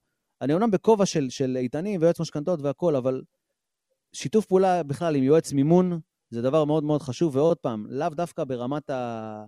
אני 0.42 0.54
אומנם 0.54 0.72
בכובע 0.72 1.06
של, 1.06 1.30
של 1.30 1.58
איתנים 1.58 2.02
ויועץ 2.02 2.20
משכנתות 2.20 2.62
והכול, 2.62 2.96
אבל 2.96 3.22
שיתוף 4.14 4.46
פעולה 4.46 4.84
בכלל 4.84 5.16
עם 5.16 5.24
יועץ 5.24 5.54
מימון 5.54 6.00
זה 6.30 6.42
דבר 6.42 6.66
מאוד 6.66 6.84
מאוד 6.84 7.02
חשוב, 7.02 7.36
ועוד 7.36 7.58
פעם, 7.58 7.86
לאו 7.90 8.10
דווקא 8.10 8.44
ברמת 8.44 8.90
ה... 8.90 9.46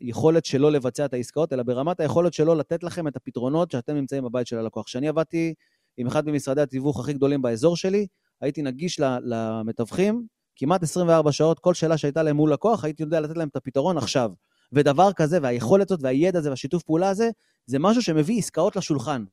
היכולת 0.00 0.44
שלו 0.44 0.70
לבצע 0.70 1.04
את 1.04 1.14
העסקאות, 1.14 1.52
אלא 1.52 1.62
ברמת 1.62 2.00
היכולת 2.00 2.32
שלו 2.32 2.54
לתת 2.54 2.82
לכם 2.82 3.08
את 3.08 3.16
הפתרונות 3.16 3.70
שאתם 3.70 3.94
נמצאים 3.94 4.24
בבית 4.24 4.46
של 4.46 4.58
הלקוח. 4.58 4.86
כשאני 4.86 5.08
עבדתי 5.08 5.54
עם 5.96 6.06
אחד 6.06 6.26
ממשרדי 6.26 6.60
התיווך 6.60 7.00
הכי 7.00 7.12
גדולים 7.12 7.42
באזור 7.42 7.76
שלי, 7.76 8.06
הייתי 8.40 8.62
נגיש 8.62 9.00
למתווכים 9.00 10.26
כמעט 10.56 10.82
24 10.82 11.32
שעות, 11.32 11.58
כל 11.58 11.74
שאלה 11.74 11.98
שהייתה 11.98 12.22
להם 12.22 12.36
מול 12.36 12.52
לקוח, 12.52 12.84
הייתי 12.84 13.02
יודע 13.02 13.20
לתת 13.20 13.36
להם 13.36 13.48
את 13.48 13.56
הפתרון 13.56 13.98
עכשיו. 13.98 14.30
ודבר 14.72 15.12
כזה, 15.12 15.38
והיכולת 15.42 15.90
הזאת, 15.90 16.02
והידע 16.02 16.38
הזה, 16.38 16.50
והשיתוף 16.50 16.82
פעולה 16.82 17.08
הזה, 17.08 17.30
זה 17.66 17.78
משהו 17.78 18.02
שמביא 18.02 18.38
עסקאות 18.38 18.76
לשולחן. 18.76 19.24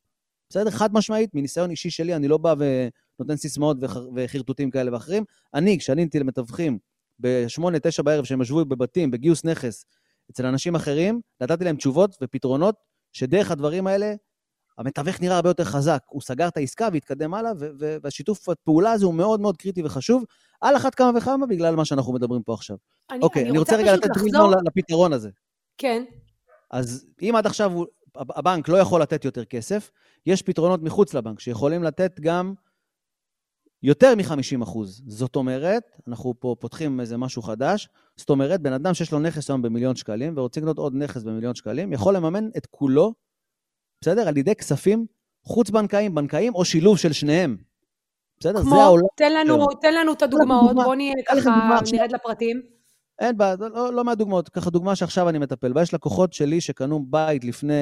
בסדר? 0.50 0.70
חד 0.70 0.94
משמעית, 0.94 1.36
מניסיון 1.36 1.70
אישי 1.70 1.90
שלי, 1.90 2.16
אני 2.16 2.28
לא 2.28 2.38
בא 2.38 2.54
ונותן 2.58 3.36
סיסמאות 3.36 3.78
וחרטוטים 4.16 4.72
כאלה 4.72 4.94
ואחרים. 4.94 5.24
אני, 5.54 5.80
כשאני 5.80 6.02
הייתי 6.02 6.20
למתווכים 6.20 6.78
בשמונה, 7.20 7.80
תשע 7.80 8.04
בערב, 8.04 8.26
שהם 8.26 8.42
ישבו 8.42 8.66
בבתים, 8.66 9.12
בגיוס 9.12 9.46
נכס, 9.46 9.86
אצל 10.32 10.46
אנשים 10.46 10.76
אחרים, 10.76 11.22
נתתי 11.42 11.64
להם 11.64 11.76
תשובות 11.76 12.18
ופתרונות, 12.22 12.76
שדרך 13.14 13.52
הדברים 13.52 13.88
האלה 13.88 14.14
המתווך 14.78 15.22
נראה 15.22 15.36
הרבה 15.36 15.50
יותר 15.50 15.64
חזק, 15.64 16.04
הוא 16.08 16.22
סגר 16.22 16.48
את 16.48 16.58
העסקה 16.58 16.90
והתקדם 16.94 17.34
הלאה, 17.34 17.52
והשיתוף 18.04 18.50
הפעולה 18.50 18.92
הזה 18.92 19.06
הוא 19.06 19.14
מאוד 19.14 19.42
מאוד 19.42 19.58
קריטי 19.58 19.84
וחשוב, 19.84 20.24
על 20.62 20.76
אחת 20.76 20.96
כמה 20.96 21.12
וכמה 21.18 21.46
בגלל 21.46 21.76
מה 21.76 21.86
שאנחנו 21.86 22.14
מדברים 22.14 22.44
פה 22.44 22.54
עכשיו. 22.54 22.78
אני, 23.12 23.20
אוקיי, 23.22 23.42
אני, 23.42 23.50
אני 23.50 23.58
רוצה, 23.58 23.72
רוצה 23.72 23.84
רגע 23.84 23.96
לתת 23.96 24.10
לחזור... 24.16 24.52
לפתרון 24.66 25.14
הזה. 25.14 25.30
כן. 25.78 26.04
אז 26.72 27.06
אם 27.22 27.34
עד 27.38 27.46
עכשיו 27.46 27.72
הוא, 27.72 27.86
הבנק 28.16 28.70
לא 28.70 28.78
יכול 28.78 29.02
לתת 29.02 29.26
יותר 29.26 29.46
כסף, 29.46 29.92
יש 30.26 30.42
פתרונות 30.42 30.84
מחוץ 30.84 31.14
לבנק 31.14 31.40
שיכולים 31.40 31.84
לתת 31.84 32.20
גם 32.20 32.54
יותר 33.84 34.16
מ-50 34.16 34.64
אחוז. 34.64 35.02
זאת 35.08 35.36
אומרת, 35.36 35.84
אנחנו 36.08 36.34
פה 36.40 36.56
פותחים 36.60 37.00
איזה 37.00 37.18
משהו 37.18 37.42
חדש, 37.42 37.90
זאת 38.18 38.30
אומרת, 38.30 38.62
בן 38.62 38.74
אדם 38.74 38.94
שיש 38.94 39.12
לו 39.12 39.20
נכס 39.20 39.50
היום 39.50 39.62
במיליון 39.62 39.96
שקלים 39.96 40.34
ורוצה 40.38 40.60
לקנות 40.60 40.78
עוד 40.78 40.94
נכס 40.96 41.24
במיליון 41.24 41.56
שקלים, 41.56 41.94
יכול 41.94 42.16
לממן 42.16 42.50
את 42.58 42.66
כולו, 42.66 43.14
בסדר? 44.04 44.28
על 44.28 44.38
ידי 44.38 44.56
כספים 44.56 45.06
חוץ-בנקאיים, 45.44 46.16
בנקאיים 46.16 46.56
או 46.56 46.66
שילוב 46.66 46.98
של 46.98 47.14
שניהם. 47.14 47.58
בסדר? 48.40 48.62
כמו, 48.62 48.76
זה 48.76 48.82
העולם. 48.82 49.04
תן 49.16 49.34
לנו, 49.34 49.68
תן 49.82 49.94
לנו 49.94 50.14
את 50.14 50.22
הדוגמאות, 50.22 50.76
בואו 50.76 50.94
נהיה 50.96 51.14
ככה, 51.28 51.80
נרד 51.94 52.12
לפרטים. 52.12 52.62
אין 53.20 53.38
בעיה, 53.38 53.56
לא, 53.60 53.94
לא 53.94 54.04
מהדוגמאות. 54.04 54.50
ככה 54.50 54.70
דוגמה 54.70 54.96
שעכשיו 54.96 55.30
אני 55.30 55.40
מטפל 55.40 55.74
בה. 55.74 55.82
יש 55.82 55.94
לקוחות 55.94 56.34
שלי 56.34 56.62
שקנו 56.62 57.06
בית 57.06 57.44
לפני 57.44 57.74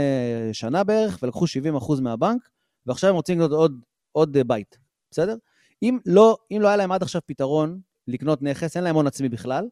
שנה 0.53 0.83
בערך 0.83 1.19
ולקחו 1.21 1.45
70% 1.45 2.01
מהבנק, 2.01 2.49
ועכשיו 2.85 3.09
הם 3.09 3.15
רוצים 3.15 3.39
לקנות 3.39 3.51
עוד, 3.51 3.81
עוד 4.11 4.37
בית, 4.47 4.77
בסדר? 5.11 5.35
אם 5.83 5.99
לא, 6.05 6.37
אם 6.51 6.61
לא 6.61 6.67
היה 6.67 6.77
להם 6.77 6.91
עד 6.91 7.01
עכשיו 7.01 7.21
פתרון 7.25 7.79
לקנות 8.07 8.41
נכס, 8.41 8.75
אין 8.75 8.83
להם 8.83 8.95
הון 8.95 9.07
עצמי 9.07 9.29
בכלל, 9.29 9.67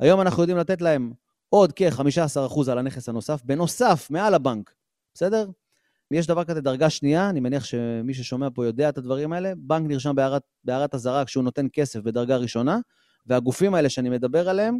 היום 0.00 0.20
אנחנו 0.20 0.42
יודעים 0.42 0.58
לתת 0.58 0.82
להם 0.82 1.12
עוד 1.48 1.72
כ-15% 1.76 2.70
על 2.70 2.78
הנכס 2.78 3.08
הנוסף, 3.08 3.42
בנוסף, 3.44 4.06
מעל 4.10 4.34
הבנק, 4.34 4.74
בסדר? 5.14 5.46
יש 6.14 6.26
דבר 6.26 6.44
כזה 6.44 6.60
דרגה 6.60 6.90
שנייה, 6.90 7.30
אני 7.30 7.40
מניח 7.40 7.64
שמי 7.64 8.14
ששומע 8.14 8.48
פה 8.54 8.66
יודע 8.66 8.88
את 8.88 8.98
הדברים 8.98 9.32
האלה, 9.32 9.52
בנק 9.56 9.88
נרשם 9.88 10.14
בהערת, 10.64 10.94
אזהרה 10.94 11.24
כשהוא 11.24 11.44
נותן 11.44 11.66
כסף 11.72 12.00
בדרגה 12.00 12.36
ראשונה, 12.36 12.78
והגופים 13.26 13.74
האלה 13.74 13.88
שאני 13.88 14.10
מדבר 14.10 14.48
עליהם, 14.48 14.78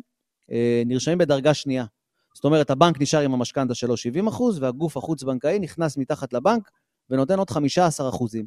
אה, 0.53 0.83
נרשמים 0.87 1.19
בדרגה 1.19 1.55
שנייה. 1.55 1.85
זאת 2.35 2.45
אומרת, 2.45 2.71
הבנק 2.71 3.01
נשאר 3.01 3.21
עם 3.21 3.35
המשכנתה 3.35 3.75
שלו 3.75 3.97
70 3.97 4.27
אחוז, 4.27 4.63
והגוף 4.63 4.97
החוץ-בנקאי 4.97 5.59
נכנס 5.59 5.97
מתחת 5.97 6.33
לבנק 6.33 6.71
ונותן 7.11 7.39
עוד 7.39 7.51
15 7.51 8.09
אחוזים. 8.09 8.47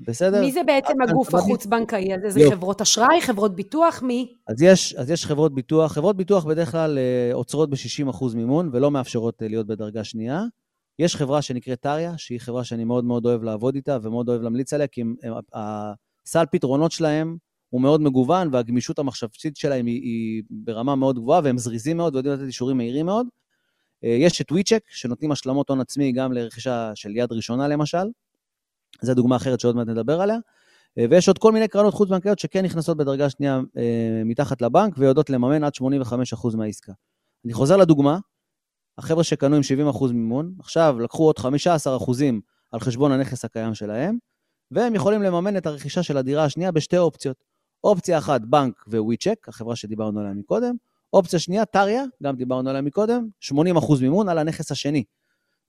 בסדר? 0.00 0.40
מי 0.40 0.52
זה 0.52 0.60
בעצם 0.66 1.02
הגוף 1.02 1.34
החוץ-בנקאי 1.34 2.14
הזה? 2.14 2.30
זה 2.30 2.40
חברות 2.50 2.80
אשראי, 2.80 3.20
חברות 3.20 3.56
ביטוח, 3.56 4.02
מי? 4.02 4.34
אז 4.48 4.62
יש, 4.62 4.94
אז 4.94 5.10
יש 5.10 5.26
חברות 5.26 5.54
ביטוח. 5.54 5.92
חברות 5.92 6.16
ביטוח 6.16 6.44
בדרך 6.44 6.70
כלל 6.70 6.98
אה, 6.98 7.34
עוצרות 7.34 7.70
ב-60% 7.70 8.24
מימון 8.34 8.70
ולא 8.72 8.90
מאפשרות 8.90 9.42
אה, 9.42 9.48
להיות 9.48 9.66
בדרגה 9.66 10.04
שנייה. 10.04 10.42
יש 10.98 11.16
חברה 11.16 11.42
שנקראת 11.42 11.80
טריה, 11.80 12.18
שהיא 12.18 12.40
חברה 12.40 12.64
שאני 12.64 12.84
מאוד 12.84 13.04
מאוד 13.04 13.26
אוהב 13.26 13.42
לעבוד 13.42 13.74
איתה 13.74 13.98
ומאוד 14.02 14.28
אוהב 14.28 14.42
להמליץ 14.42 14.72
עליה, 14.72 14.86
כי 14.86 15.02
הסל 15.54 16.44
פתרונות 16.52 16.92
שלהם 16.92 17.36
הוא 17.70 17.80
מאוד 17.80 18.00
מגוון, 18.00 18.48
והגמישות 18.52 18.98
המחשבתית 18.98 19.56
שלהם 19.56 19.86
היא, 19.86 20.02
היא 20.02 20.42
ברמה 20.50 20.94
מאוד 20.94 21.18
גבוהה, 21.18 21.40
והם 21.44 21.58
זריזים 21.58 21.96
מאוד 21.96 22.14
ויודעים 22.14 22.34
לתת 22.34 22.46
אישורים 22.46 22.76
מהירים 22.76 23.06
מאוד. 23.06 23.26
אה, 24.04 24.08
יש 24.08 24.40
את 24.40 24.52
וויצ'ק, 24.52 24.82
שנותנים 24.88 25.32
השלמות 25.32 25.70
הון 25.70 25.80
עצמי 25.80 26.12
גם 26.12 26.32
לרכישה 26.32 26.92
של 26.94 27.16
יד 27.16 27.32
ראשונה 27.32 27.68
למשל. 27.68 28.06
זו 29.02 29.14
דוגמה 29.14 29.36
אחרת 29.36 29.60
שעוד 29.60 29.76
מעט 29.76 29.86
נדבר 29.86 30.20
עליה. 30.20 30.36
אה, 30.98 31.04
ויש 31.10 31.28
עוד 31.28 31.38
כל 31.38 31.52
מיני 31.52 31.68
קרנות 31.68 31.94
חוץ-בנקאיות 31.94 32.38
שכן 32.38 32.64
נכנסות 32.64 32.96
בדרגה 32.96 33.30
שנייה 33.30 33.60
אה, 33.76 34.22
מתחת 34.24 34.62
לבנק 34.62 34.94
ויודעות 34.98 35.30
לממן 35.30 35.64
עד 35.64 35.72
85% 35.74 36.56
מהעסקה. 36.56 36.92
אני 37.44 37.52
חוזר 37.52 37.76
לדוגמה, 37.76 38.18
החבר'ה 38.98 39.24
שקנו 39.24 39.56
עם 39.56 39.62
70% 39.92 40.06
מימון, 40.12 40.54
עכשיו 40.58 40.96
לקחו 41.00 41.24
עוד 41.24 41.38
15% 41.38 41.42
על 42.70 42.80
חשבון 42.80 43.12
הנכס 43.12 43.44
הקיים 43.44 43.74
שלהם, 43.74 44.18
והם 44.70 44.94
יכולים 44.94 45.22
לממן 45.22 45.56
את 45.56 45.66
הרכישה 45.66 46.02
של 46.02 46.16
הדירה 46.16 46.44
השנייה 46.44 46.72
בשתי 46.72 46.98
אופציות. 46.98 47.44
אופציה 47.84 48.18
אחת, 48.18 48.40
בנק 48.40 48.84
וויצ'ק, 48.88 49.48
החברה 49.48 49.76
שדיברנו 49.76 50.20
עליה 50.20 50.34
מקודם. 50.34 50.74
אופציה 51.12 51.38
שנייה, 51.38 51.64
טריה, 51.64 52.04
גם 52.22 52.36
דיברנו 52.36 52.70
עליה 52.70 52.82
מקודם, 52.82 53.28
80% 53.52 53.54
מימון 54.00 54.28
על 54.28 54.38
הנכס 54.38 54.72
השני. 54.72 55.04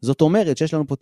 זאת 0.01 0.21
אומרת 0.21 0.57
שיש 0.57 0.73
לנו 0.73 0.87
פה 0.87 0.95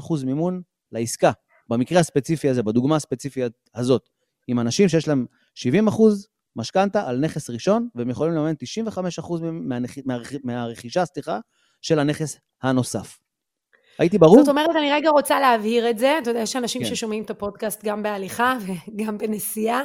95% 0.00 0.24
מימון 0.24 0.62
לעסקה. 0.92 1.32
במקרה 1.68 2.00
הספציפי 2.00 2.48
הזה, 2.48 2.62
בדוגמה 2.62 2.96
הספציפית 2.96 3.52
הזאת, 3.74 4.08
עם 4.48 4.60
אנשים 4.60 4.88
שיש 4.88 5.08
להם 5.08 5.26
70 5.54 5.88
אחוז 5.88 6.28
משכנתה 6.56 7.08
על 7.08 7.18
נכס 7.18 7.50
ראשון, 7.50 7.88
והם 7.94 8.10
יכולים 8.10 8.34
לממן 8.34 8.54
95 8.58 9.18
אחוז 9.18 9.40
מהרכ... 9.42 9.98
מהרכ... 10.06 10.32
מהרכישה, 10.44 11.04
סליחה, 11.04 11.38
של 11.82 11.98
הנכס 11.98 12.38
הנוסף. 12.62 13.18
הייתי 13.98 14.18
ברור? 14.18 14.38
זאת 14.38 14.48
אומרת, 14.48 14.76
אני 14.76 14.92
רגע 14.92 15.10
רוצה 15.10 15.40
להבהיר 15.40 15.90
את 15.90 15.98
זה. 15.98 16.18
אתה 16.22 16.30
יודע, 16.30 16.40
יש 16.40 16.56
אנשים 16.56 16.82
כן. 16.82 16.88
ששומעים 16.88 17.22
את 17.22 17.30
הפודקאסט 17.30 17.84
גם 17.84 18.02
בהליכה 18.02 18.56
וגם 18.64 19.18
בנסיעה. 19.18 19.82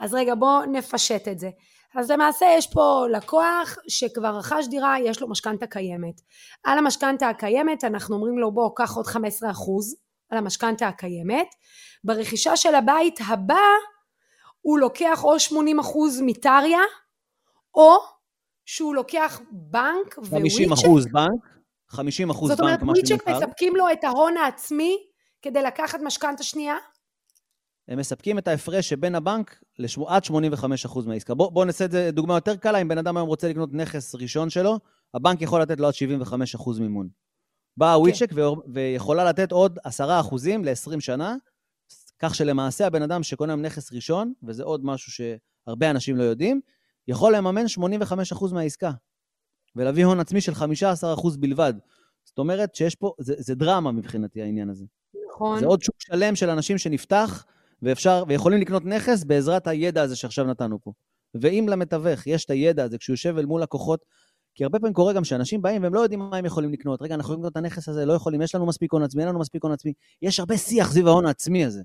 אז 0.00 0.14
רגע, 0.14 0.34
בואו 0.34 0.64
נפשט 0.64 1.28
את 1.28 1.38
זה. 1.38 1.50
אז 1.94 2.10
למעשה 2.10 2.46
יש 2.58 2.66
פה 2.72 3.06
לקוח 3.12 3.76
שכבר 3.88 4.36
רכש 4.38 4.66
דירה, 4.70 4.96
יש 5.04 5.22
לו 5.22 5.28
משכנתה 5.28 5.66
קיימת. 5.66 6.20
על 6.64 6.78
המשכנתה 6.78 7.28
הקיימת 7.28 7.84
אנחנו 7.84 8.16
אומרים 8.16 8.38
לו 8.38 8.52
בוא, 8.52 8.70
קח 8.76 8.96
עוד 8.96 9.06
15 9.06 9.50
אחוז, 9.50 9.96
על 10.30 10.38
המשכנתה 10.38 10.88
הקיימת. 10.88 11.46
ברכישה 12.04 12.56
של 12.56 12.74
הבית 12.74 13.18
הבא 13.28 13.64
הוא 14.64 14.78
לוקח 14.78 15.24
או 15.24 15.36
80% 15.36 15.54
מטריה, 16.22 16.80
או 17.74 17.96
שהוא 18.64 18.94
לוקח 18.94 19.40
בנק 19.50 20.18
וויצ'ק. 20.18 20.82
50% 20.84 21.12
בנק, 21.12 21.44
50% 21.92 21.96
בנק, 21.96 22.48
זאת 22.48 22.60
אומרת, 22.60 22.82
וויצ'ק 22.82 23.28
מספקים 23.28 23.76
לו 23.76 23.92
את 23.92 24.04
ההון 24.04 24.36
העצמי 24.36 24.96
כדי 25.42 25.62
לקחת 25.62 26.00
משכנתה 26.00 26.42
שנייה? 26.42 26.76
הם 27.88 27.98
מספקים 27.98 28.38
את 28.38 28.48
ההפרש 28.48 28.88
שבין 28.88 29.14
הבנק 29.14 29.62
לשמו, 29.78 30.10
עד 30.10 30.22
85% 30.24 31.06
מהעסקה. 31.06 31.34
בואו 31.34 31.50
בוא 31.50 31.64
נעשה 31.64 31.84
את 31.84 31.90
זה 31.90 32.10
דוגמה 32.12 32.34
יותר 32.34 32.56
קלה, 32.56 32.78
אם 32.78 32.88
בן 32.88 32.98
אדם 32.98 33.16
היום 33.16 33.28
רוצה 33.28 33.48
לקנות 33.48 33.70
נכס 33.72 34.14
ראשון 34.14 34.50
שלו, 34.50 34.78
הבנק 35.14 35.42
יכול 35.42 35.62
לתת 35.62 35.80
לו 35.80 35.88
עד 35.88 35.94
75% 35.94 36.80
מימון. 36.80 37.08
באה 37.76 38.00
וויצ'ק 38.00 38.30
כן. 38.30 38.36
ויכולה 38.72 39.24
לתת 39.24 39.52
עוד 39.52 39.78
10 39.84 40.20
אחוזים 40.20 40.64
ל-20 40.64 41.00
שנה, 41.00 41.36
כך 42.18 42.34
שלמעשה 42.34 42.86
הבן 42.86 43.02
אדם 43.02 43.22
שקונה 43.22 43.52
עם 43.52 43.62
נכס 43.62 43.92
ראשון, 43.92 44.32
וזה 44.42 44.62
עוד 44.62 44.84
משהו 44.84 45.12
שהרבה 45.12 45.90
אנשים 45.90 46.16
לא 46.16 46.22
יודעים, 46.22 46.60
יכול 47.08 47.36
לממן 47.36 47.68
85 47.68 48.32
אחוז 48.32 48.52
מהעסקה, 48.52 48.90
ולהביא 49.76 50.04
הון 50.04 50.20
עצמי 50.20 50.40
של 50.40 50.54
15 50.54 51.14
אחוז 51.14 51.36
בלבד. 51.36 51.74
זאת 52.24 52.38
אומרת 52.38 52.74
שיש 52.74 52.94
פה, 52.94 53.12
זה, 53.18 53.34
זה 53.38 53.54
דרמה 53.54 53.92
מבחינתי 53.92 54.42
העניין 54.42 54.70
הזה. 54.70 54.84
נכון. 55.34 55.60
זה 55.60 55.66
עוד 55.66 55.82
שוק 55.82 55.96
שלם 55.98 56.36
של 56.36 56.50
אנשים 56.50 56.78
שנפתח, 56.78 57.44
ואפשר, 57.82 58.24
ויכולים 58.28 58.60
לקנות 58.60 58.84
נכס 58.84 59.24
בעזרת 59.24 59.66
הידע 59.66 60.02
הזה 60.02 60.16
שעכשיו 60.16 60.44
נתנו 60.44 60.80
פה. 60.80 60.92
ואם 61.34 61.66
למתווך 61.68 62.26
יש 62.26 62.44
את 62.44 62.50
הידע 62.50 62.84
הזה, 62.84 62.98
כשהוא 62.98 63.14
יושב 63.14 63.38
אל 63.38 63.46
מול 63.46 63.62
לקוחות, 63.62 64.04
כי 64.54 64.64
הרבה 64.64 64.78
פעמים 64.78 64.94
קורה 64.94 65.12
גם 65.12 65.24
שאנשים 65.24 65.62
באים 65.62 65.82
והם 65.82 65.94
לא 65.94 66.00
יודעים 66.00 66.20
מה 66.20 66.36
הם 66.36 66.44
יכולים 66.44 66.72
לקנות. 66.72 67.02
רגע, 67.02 67.14
אנחנו 67.14 67.26
יכולים 67.26 67.40
לקנות 67.40 67.52
את 67.52 67.56
הנכס 67.56 67.88
הזה, 67.88 68.06
לא 68.06 68.12
יכולים, 68.12 68.42
יש 68.42 68.54
לנו 68.54 68.66
מספיק 68.66 68.92
הון 68.92 69.02
עצמי, 69.02 69.22
אין 69.22 69.28
לנו 69.28 69.38
מספיק 69.38 69.62
הון 69.62 69.72
עצמי. 69.72 69.92
יש 70.22 70.40
הרבה 70.40 70.56
שיח 70.56 70.92
סביב 70.92 71.06
ההון 71.06 71.26
העצמי 71.26 71.64
הזה. 71.64 71.82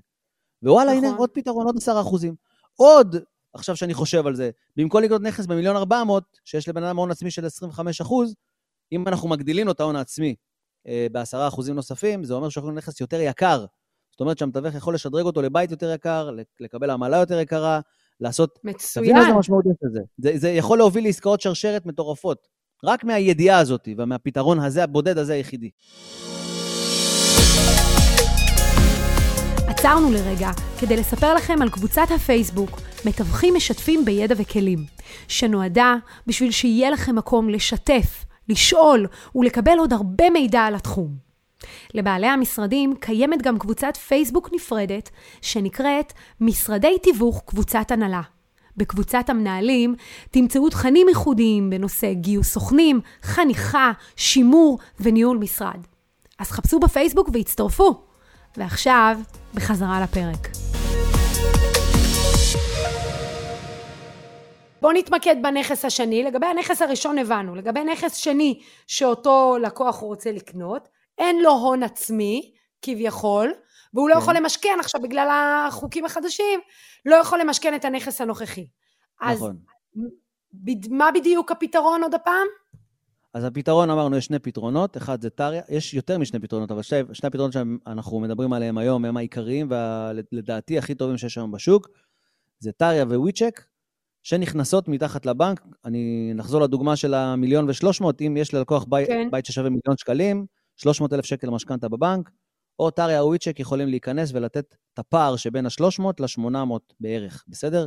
ווואלה, 0.62 0.92
נכון. 0.92 1.04
הנה, 1.04 1.16
עוד 1.16 1.30
פתרון, 1.30 1.66
עוד 1.66 1.76
עשרה 1.76 2.00
אחוזים. 2.00 2.34
עוד, 2.76 3.16
עכשיו 3.54 3.76
שאני 3.76 3.94
חושב 3.94 4.26
על 4.26 4.34
זה, 4.34 4.50
במקום 4.76 5.02
לקנות 5.02 5.22
נכס 5.22 5.46
במיליון 5.46 5.76
ארבע 5.76 6.04
מאות, 6.04 6.38
שיש 6.44 6.68
לבן 6.68 6.82
אדם 6.82 6.96
הון 6.96 7.10
עצמי 7.10 7.30
של 7.30 7.46
25 7.46 8.00
אחוז, 8.00 8.34
אם 8.92 9.08
אנחנו 9.08 9.28
מגדילים 9.28 9.66
לו 9.66 9.72
את 9.72 9.80
ההון 9.80 9.96
העצמי 9.96 10.34
אה, 10.86 11.06
בעשרה 11.12 11.48
אחוזים 11.48 11.74
נוספים, 11.74 12.24
זה 12.24 12.34
אומר 12.34 12.48
שהוא 12.48 12.72
נכס 12.72 13.00
יותר 13.00 13.20
יקר. 13.20 13.64
זאת 14.10 14.20
אומרת 14.20 14.38
שהמתווך 14.38 14.74
יכול 14.74 14.94
לשדרג 14.94 15.24
אותו 15.24 15.42
לבית 15.42 15.70
יותר 15.70 15.92
יקר, 15.92 16.30
לקבל 16.60 16.90
עמלה 16.90 17.16
יותר 17.16 17.40
יקרה, 17.40 17.80
לעשות... 18.20 18.58
מצוין. 18.64 19.06
תבין 19.06 19.16
איזה 19.16 19.32
משמעות 19.38 19.64
יש 19.66 19.76
לזה. 19.82 20.00
זה, 20.18 20.38
זה 20.38 20.50
יכול 20.50 20.78
להוביל 20.78 21.04
לעסקאות 21.04 21.40
שרשרת 21.40 21.86
מטורפות. 21.86 22.48
רק 22.84 23.04
מהידיעה 23.04 23.58
הזאת 23.58 23.88
ומהפתרון 23.96 24.60
הזה, 24.60 24.84
הבודד 24.84 25.18
הזה 25.18 25.32
היחידי. 25.32 25.70
עצרנו 29.80 30.10
לרגע 30.10 30.50
כדי 30.80 30.96
לספר 30.96 31.34
לכם 31.34 31.62
על 31.62 31.70
קבוצת 31.70 32.06
הפייסבוק 32.14 32.80
מתווכים 33.04 33.54
משתפים 33.54 34.04
בידע 34.04 34.34
וכלים, 34.38 34.78
שנועדה 35.28 35.94
בשביל 36.26 36.50
שיהיה 36.50 36.90
לכם 36.90 37.16
מקום 37.16 37.48
לשתף, 37.48 38.24
לשאול 38.48 39.06
ולקבל 39.34 39.78
עוד 39.78 39.92
הרבה 39.92 40.30
מידע 40.30 40.60
על 40.60 40.74
התחום. 40.74 41.08
לבעלי 41.94 42.26
המשרדים 42.26 42.94
קיימת 42.96 43.42
גם 43.42 43.58
קבוצת 43.58 43.96
פייסבוק 43.96 44.48
נפרדת 44.52 45.10
שנקראת 45.42 46.12
משרדי 46.40 46.98
תיווך 47.02 47.42
קבוצת 47.46 47.90
הנהלה. 47.90 48.22
בקבוצת 48.76 49.24
המנהלים 49.28 49.94
תמצאו 50.30 50.68
תכנים 50.68 51.08
ייחודיים 51.08 51.70
בנושא 51.70 52.12
גיוס 52.12 52.52
סוכנים, 52.52 53.00
חניכה, 53.22 53.92
שימור 54.16 54.78
וניהול 55.00 55.38
משרד. 55.38 55.86
אז 56.38 56.50
חפשו 56.50 56.80
בפייסבוק 56.80 57.30
והצטרפו. 57.32 58.09
ועכשיו, 58.56 59.18
בחזרה 59.54 60.00
לפרק. 60.02 60.48
בואו 64.80 64.92
נתמקד 64.92 65.36
בנכס 65.42 65.84
השני. 65.84 66.22
לגבי 66.22 66.46
הנכס 66.46 66.82
הראשון 66.82 67.18
הבנו. 67.18 67.54
לגבי 67.54 67.84
נכס 67.84 68.16
שני 68.16 68.60
שאותו 68.86 69.56
לקוח 69.62 69.96
רוצה 69.96 70.32
לקנות, 70.32 70.88
אין 71.18 71.42
לו 71.42 71.50
הון 71.50 71.82
עצמי, 71.82 72.52
כביכול, 72.82 73.52
והוא 73.94 74.08
לא 74.08 74.14
כן. 74.14 74.20
יכול 74.20 74.36
למשכן 74.36 74.76
עכשיו 74.80 75.00
בגלל 75.00 75.28
החוקים 75.30 76.04
החדשים, 76.04 76.60
לא 77.06 77.16
יכול 77.16 77.40
למשכן 77.40 77.74
את 77.74 77.84
הנכס 77.84 78.20
הנוכחי. 78.20 78.66
נכון. 79.22 79.32
אז 79.32 79.48
מה 80.90 81.10
בדיוק 81.14 81.50
הפתרון 81.50 82.02
עוד 82.02 82.14
הפעם? 82.14 82.46
אז 83.34 83.44
הפתרון, 83.44 83.90
אמרנו, 83.90 84.16
יש 84.16 84.24
שני 84.24 84.38
פתרונות, 84.38 84.96
אחד 84.96 85.20
זה 85.20 85.30
טריה, 85.30 85.62
יש 85.68 85.94
יותר 85.94 86.18
משני 86.18 86.40
פתרונות, 86.40 86.70
אבל 86.70 86.82
שני, 86.82 86.98
שני 87.12 87.26
הפתרונות 87.26 87.52
שאנחנו 87.52 88.20
מדברים 88.20 88.52
עליהם 88.52 88.78
היום 88.78 89.04
הם 89.04 89.16
העיקריים, 89.16 89.68
ולדעתי 89.70 90.78
הכי 90.78 90.94
טובים 90.94 91.18
שיש 91.18 91.38
היום 91.38 91.52
בשוק, 91.52 91.88
זה 92.58 92.72
טריה 92.72 93.04
וויצ'ק, 93.04 93.64
שנכנסות 94.22 94.88
מתחת 94.88 95.26
לבנק. 95.26 95.60
אני 95.84 96.32
נחזור 96.34 96.60
לדוגמה 96.60 96.96
של 96.96 97.14
המיליון 97.14 97.70
ושלוש 97.70 98.00
מאות, 98.00 98.22
אם 98.22 98.36
יש 98.36 98.54
ללקוח 98.54 98.84
בית, 98.88 99.08
כן. 99.08 99.28
בית 99.30 99.46
ששווה 99.46 99.70
מיליון 99.70 99.96
שקלים, 99.96 100.46
300 100.76 101.12
אלף 101.12 101.24
שקל 101.24 101.50
משכנתה 101.50 101.88
בבנק, 101.88 102.30
או 102.78 102.90
טריה 102.90 103.20
או 103.20 103.26
וויצ'ק 103.26 103.60
יכולים 103.60 103.88
להיכנס 103.88 104.30
ולתת 104.34 104.74
את 104.94 104.98
הפער 104.98 105.36
שבין 105.36 105.66
ה-300 105.66 106.02
ל-800 106.20 106.78
בערך, 107.00 107.44
בסדר? 107.48 107.86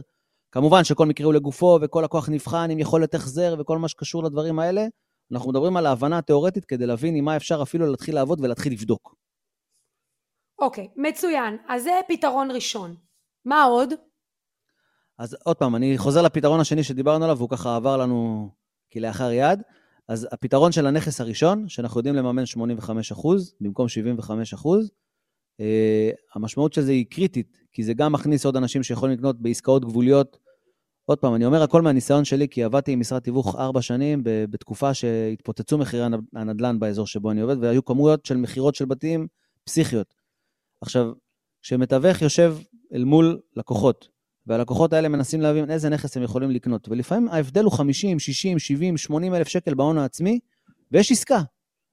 כמובן 0.52 0.84
שכל 0.84 1.06
מקרה 1.06 1.26
הוא 1.26 1.34
לגופו, 1.34 1.80
וכל 1.82 2.02
לקוח 2.04 2.30
נבחן 2.30 2.72
עם 2.72 2.80
יכולת 2.80 3.16
החזר 3.16 3.56
וכל 3.60 3.78
מה 3.78 3.88
שקשור 3.88 4.24
לדברים 4.24 4.60
האלה. 4.60 4.86
אנחנו 5.34 5.50
מדברים 5.50 5.78
על 5.78 5.86
ההבנה 5.86 6.18
התיאורטית 6.18 6.66
כדי 6.66 6.86
להבין 6.86 7.16
עם 7.16 7.26
מה 7.26 7.36
אפשר 7.36 7.62
אפילו 7.62 7.86
להתחיל 7.92 8.16
לעבוד 8.16 8.40
ולהתחיל 8.42 8.74
לבדוק. 8.74 9.16
אוקיי, 10.60 10.86
okay, 10.86 11.02
מצוין. 11.02 11.58
אז 11.68 11.84
זה 11.84 11.92
פתרון 12.08 12.52
ראשון. 12.52 12.96
מה 13.46 13.64
עוד? 13.64 13.94
אז 15.18 15.38
עוד 15.44 15.58
פעם, 15.58 15.76
אני 15.76 15.98
חוזר 15.98 16.22
לפתרון 16.22 16.60
השני 16.60 16.84
שדיברנו 16.84 17.24
עליו, 17.24 17.38
והוא 17.38 17.50
ככה 17.50 17.76
עבר 17.76 17.98
לנו 17.98 18.50
כלאחר 18.94 19.32
יד. 19.32 19.62
אז 20.08 20.28
הפתרון 20.32 20.72
של 20.72 20.88
הנכס 20.88 21.22
הראשון, 21.22 21.70
שאנחנו 21.70 22.00
יודעים 22.00 22.16
לממן 22.16 22.44
85% 22.44 23.28
במקום 23.62 23.88
75%, 23.88 24.68
אה, 25.60 26.10
המשמעות 26.36 26.74
של 26.74 26.82
זה 26.82 26.92
היא 26.92 27.06
קריטית, 27.10 27.58
כי 27.72 27.84
זה 27.84 27.94
גם 27.94 28.12
מכניס 28.12 28.46
עוד 28.46 28.56
אנשים 28.56 28.84
שיכולים 28.84 29.18
לקנות 29.18 29.42
בעסקאות 29.42 29.86
גבוליות. 29.86 30.38
עוד 31.06 31.20
פעם, 31.20 31.36
אני 31.36 31.46
אומר 31.46 31.64
הכל 31.64 31.82
מהניסיון 31.82 32.26
שלי, 32.26 32.48
כי 32.48 32.64
עבדתי 32.64 32.92
עם 32.92 33.00
משרד 33.00 33.22
תיווך 33.22 33.56
ארבע 33.56 33.82
שנים 33.82 34.22
בתקופה 34.24 34.94
שהתפוצצו 34.94 35.78
מחירי 35.78 36.04
הנדל"ן 36.36 36.80
באזור 36.80 37.08
שבו 37.08 37.32
אני 37.32 37.42
עובד, 37.42 37.58
והיו 37.60 37.86
כמויות 37.86 38.26
של 38.26 38.38
מכירות 38.38 38.76
של 38.76 38.86
בתים 38.86 39.28
פסיכיות. 39.64 40.16
עכשיו, 40.82 41.12
כשמתווך 41.62 42.22
יושב 42.22 42.58
אל 42.94 43.04
מול 43.04 43.40
לקוחות, 43.56 44.08
והלקוחות 44.48 44.94
האלה 44.94 45.08
מנסים 45.08 45.42
להבין 45.42 45.72
איזה 45.72 45.90
נכס 45.90 46.18
הם 46.18 46.24
יכולים 46.24 46.52
לקנות, 46.52 46.90
ולפעמים 46.90 47.28
ההבדל 47.30 47.64
הוא 47.64 47.72
50, 47.72 48.20
60, 48.20 48.60
70, 48.60 48.98
80 48.98 49.36
אלף 49.36 49.48
שקל 49.48 49.74
בהון 49.74 49.98
העצמי, 49.98 50.40
ויש 50.92 51.12
עסקה. 51.12 51.42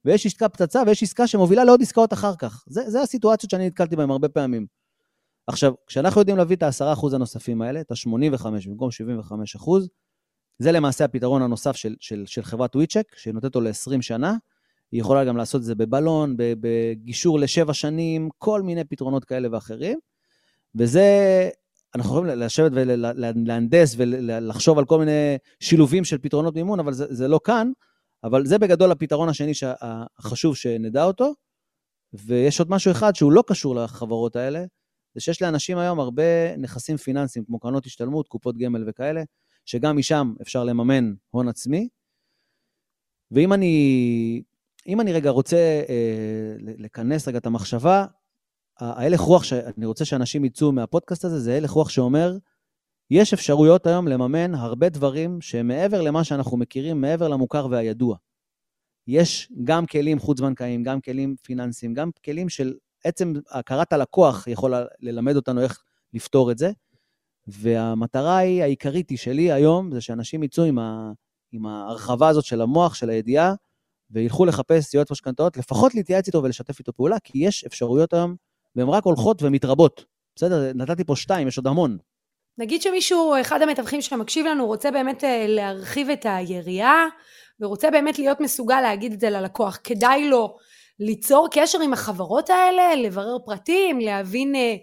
ויש 0.05 0.27
עסקה 0.27 0.49
פצצה, 0.49 0.83
ויש 0.87 1.03
עסקה 1.03 1.27
שמובילה 1.27 1.65
לעוד 1.65 1.83
עסקאות 1.83 2.13
אחר 2.13 2.37
כך. 2.37 2.65
זה, 2.67 2.91
זה 2.91 3.03
הסיטואציות 3.03 3.51
שאני 3.51 3.67
נתקלתי 3.67 3.97
בהן 3.97 4.11
הרבה 4.11 4.29
פעמים. 4.29 4.67
עכשיו, 5.51 5.73
כשאנחנו 5.87 6.21
יודעים 6.21 6.37
להביא 6.37 6.57
את 6.57 6.63
ה-10% 6.63 7.15
הנוספים 7.15 7.63
האלה, 7.63 7.81
את 7.81 7.91
ה-85 7.91 8.47
במקום 8.67 8.89
75%, 9.57 9.71
זה 10.59 10.73
למעשה 10.73 11.05
הפתרון 11.05 11.43
הנוסף 11.43 11.77
של, 11.77 11.95
של, 12.01 12.25
של 12.27 12.43
חברת 12.43 12.77
וויצ'ק, 12.77 13.05
שנותנת 13.17 13.55
לו 13.55 13.61
ל-20 13.61 14.03
שנה. 14.03 14.37
היא 14.93 15.01
יכולה 15.01 15.25
גם 15.25 15.37
לעשות 15.37 15.61
את 15.61 15.65
זה 15.65 15.75
בבלון, 15.75 16.35
בגישור 16.37 17.39
לשבע 17.39 17.75
שנים, 17.75 18.29
כל 18.39 18.63
מיני 18.63 18.85
פתרונות 18.85 19.25
כאלה 19.25 19.49
ואחרים. 19.53 19.99
וזה, 20.75 21.49
אנחנו 21.95 22.11
יכולים 22.11 22.39
לשבת 22.39 22.73
ולהנדס 22.75 23.95
ולחשוב 23.99 24.79
על 24.79 24.85
כל 24.85 24.99
מיני 24.99 25.37
שילובים 25.61 26.05
של 26.05 26.19
פתרונות 26.19 26.55
מימון, 26.55 26.81
אבל 26.81 26.93
זה, 26.93 27.07
זה 27.09 27.29
לא 27.29 27.41
כאן. 27.45 27.71
אבל 28.25 28.47
זה 28.47 28.59
בגדול 28.59 28.93
הפתרון 28.93 29.29
השני 29.29 29.53
החשוב 29.81 30.57
שנדע 30.57 31.05
אותו. 31.05 31.35
ויש 32.13 32.59
עוד 32.59 32.71
משהו 32.71 32.91
אחד 32.91 33.15
שהוא 33.15 33.33
לא 33.33 33.45
קשור 33.47 33.75
לחברות 33.75 34.37
האלה, 34.37 34.65
זה 35.21 35.25
שיש 35.25 35.43
לאנשים 35.43 35.79
היום 35.79 36.01
הרבה 36.01 36.57
נכסים 36.57 36.97
פיננסיים, 36.97 37.45
כמו 37.45 37.59
קרנות 37.59 37.87
השתלמות, 37.87 38.29
קופות 38.29 38.57
גמל 38.57 38.85
וכאלה, 38.89 39.23
שגם 39.65 39.97
משם 39.97 40.35
אפשר 40.43 40.65
לממן 40.65 41.13
הון 41.31 41.49
עצמי. 41.49 41.89
ואם 43.31 43.53
אני, 43.53 44.43
אם 44.87 45.01
אני 45.01 45.13
רגע 45.13 45.31
רוצה 45.31 45.83
אה, 45.89 46.55
לכנס 46.59 47.29
רגע 47.29 47.39
את 47.39 47.47
המחשבה, 47.47 48.07
ההלך 48.79 49.21
רוח 49.21 49.45
שאני 49.45 49.87
רוצה 49.87 50.05
שאנשים 50.05 50.45
יצאו 50.45 50.73
מהפודקאסט 50.73 51.25
הזה, 51.25 51.39
זה 51.41 51.57
הלך 51.57 51.71
רוח 51.71 51.89
שאומר, 51.89 52.37
יש 53.11 53.33
אפשרויות 53.33 53.87
היום 53.87 54.09
לממן 54.09 54.55
הרבה 54.55 54.89
דברים 54.89 55.41
שהם 55.41 55.69
מעבר 55.69 56.01
למה 56.01 56.25
שאנחנו 56.25 56.57
מכירים, 56.57 57.01
מעבר 57.01 57.29
למוכר 57.29 57.67
והידוע. 57.71 58.17
יש 59.07 59.53
גם 59.65 59.87
כלים 59.87 60.19
חוץ-בנקאיים, 60.19 60.83
גם 60.83 61.01
כלים 61.01 61.37
פיננסיים, 61.43 61.95
גם 61.95 62.11
כלים 62.25 62.49
של 62.49 62.75
עצם 63.05 63.33
הכרת 63.51 63.93
הלקוח 63.93 64.47
יכולה 64.47 64.85
ללמד 65.01 65.37
אותנו 65.37 65.63
איך 65.63 65.83
לפתור 66.15 66.51
את 66.51 66.59
זה. 66.59 66.71
והמטרה 67.47 68.37
היא, 68.37 68.63
העיקרית 68.63 69.11
היא 69.11 69.19
שלי 69.19 69.53
היום, 69.53 69.93
זה 69.93 70.01
שאנשים 70.01 70.43
יצאו 70.43 70.65
עם, 70.65 70.79
ה, 70.79 71.13
עם 71.53 71.67
ההרחבה 71.67 72.29
הזאת 72.29 72.45
של 72.45 72.61
המוח, 72.61 72.95
של 72.95 73.11
הידיעה, 73.11 73.55
וילכו 74.11 74.45
לחפש 74.45 74.95
יועץ 74.95 75.11
משכנתאות, 75.11 75.57
לפחות 75.57 75.95
להתייעץ 75.95 76.27
איתו 76.27 76.43
ולשתף 76.43 76.79
איתו 76.79 76.93
פעולה, 76.93 77.17
כי 77.25 77.39
יש 77.39 77.65
אפשרויות 77.65 78.13
היום, 78.13 78.37
והן 78.77 78.89
רק 78.89 79.05
הולכות 79.05 79.43
ומתרבות. 79.43 80.05
בסדר? 80.37 80.73
נתתי 80.75 81.05
פה 81.05 81.17
שתיים, 81.17 81.49
יש 81.49 81.57
עוד 81.57 81.67
המון. 81.67 81.99
נגיד 82.59 82.83
שמישהו, 82.83 83.35
אחד 83.41 83.63
המתווכים 83.63 84.03
שמקשיב 84.03 84.47
לנו, 84.47 84.67
רוצה 84.67 84.91
באמת 84.91 85.25
אה, 85.25 85.45
להרחיב 85.49 86.11
את 86.11 86.27
היריעה, 86.29 87.07
ורוצה 87.61 87.91
באמת 87.91 88.19
להיות 88.19 88.41
מסוגל 88.41 88.81
להגיד 88.81 89.13
את 89.13 89.21
זה 89.21 89.31
ללקוח. 89.31 89.79
כדאי 89.85 90.29
לו 90.29 90.57
ליצור 91.01 91.49
קשר 91.51 91.81
עם 91.81 91.93
החברות 91.93 92.51
האלה, 92.51 92.95
לברר 92.95 93.39
פרטים, 93.45 94.01
להבין 94.01 94.55
אה, 94.55 94.77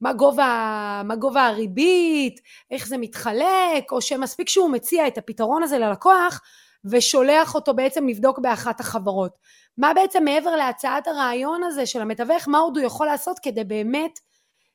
מה 0.00 0.12
גובה, 0.12 1.02
מה 1.04 1.16
גובה 1.16 1.46
הריבית, 1.46 2.40
איך 2.70 2.86
זה 2.86 2.98
מתחלק, 2.98 3.92
או 3.92 4.00
שמספיק 4.00 4.48
שהוא 4.48 4.70
מציע 4.70 5.06
את 5.06 5.18
הפתרון 5.18 5.62
הזה 5.62 5.78
ללקוח, 5.78 6.40
ושולח 6.84 7.54
אותו 7.54 7.74
בעצם 7.74 8.08
לבדוק 8.08 8.38
באחת 8.38 8.80
החברות. 8.80 9.38
מה 9.78 9.94
בעצם 9.94 10.24
מעבר 10.24 10.56
להצעת 10.56 11.06
הרעיון 11.06 11.62
הזה 11.62 11.86
של 11.86 12.00
המתווך, 12.00 12.48
מה 12.48 12.58
עוד 12.58 12.76
הוא 12.76 12.86
יכול 12.86 13.06
לעשות 13.06 13.38
כדי 13.38 13.64
באמת 13.64 14.18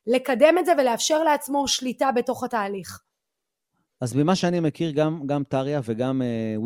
לקדם 0.06 0.58
את 0.58 0.66
זה 0.66 0.72
ולאפשר 0.78 1.22
לעצמו 1.22 1.68
שליטה 1.68 2.12
בתוך 2.12 2.44
התהליך. 2.44 3.00
אז 4.00 4.16
ממה 4.16 4.36
שאני 4.36 4.60
מכיר, 4.60 4.90
גם, 4.90 5.26
גם 5.26 5.44
טריה 5.44 5.80
וגם 5.84 6.22
uh, 6.22 6.60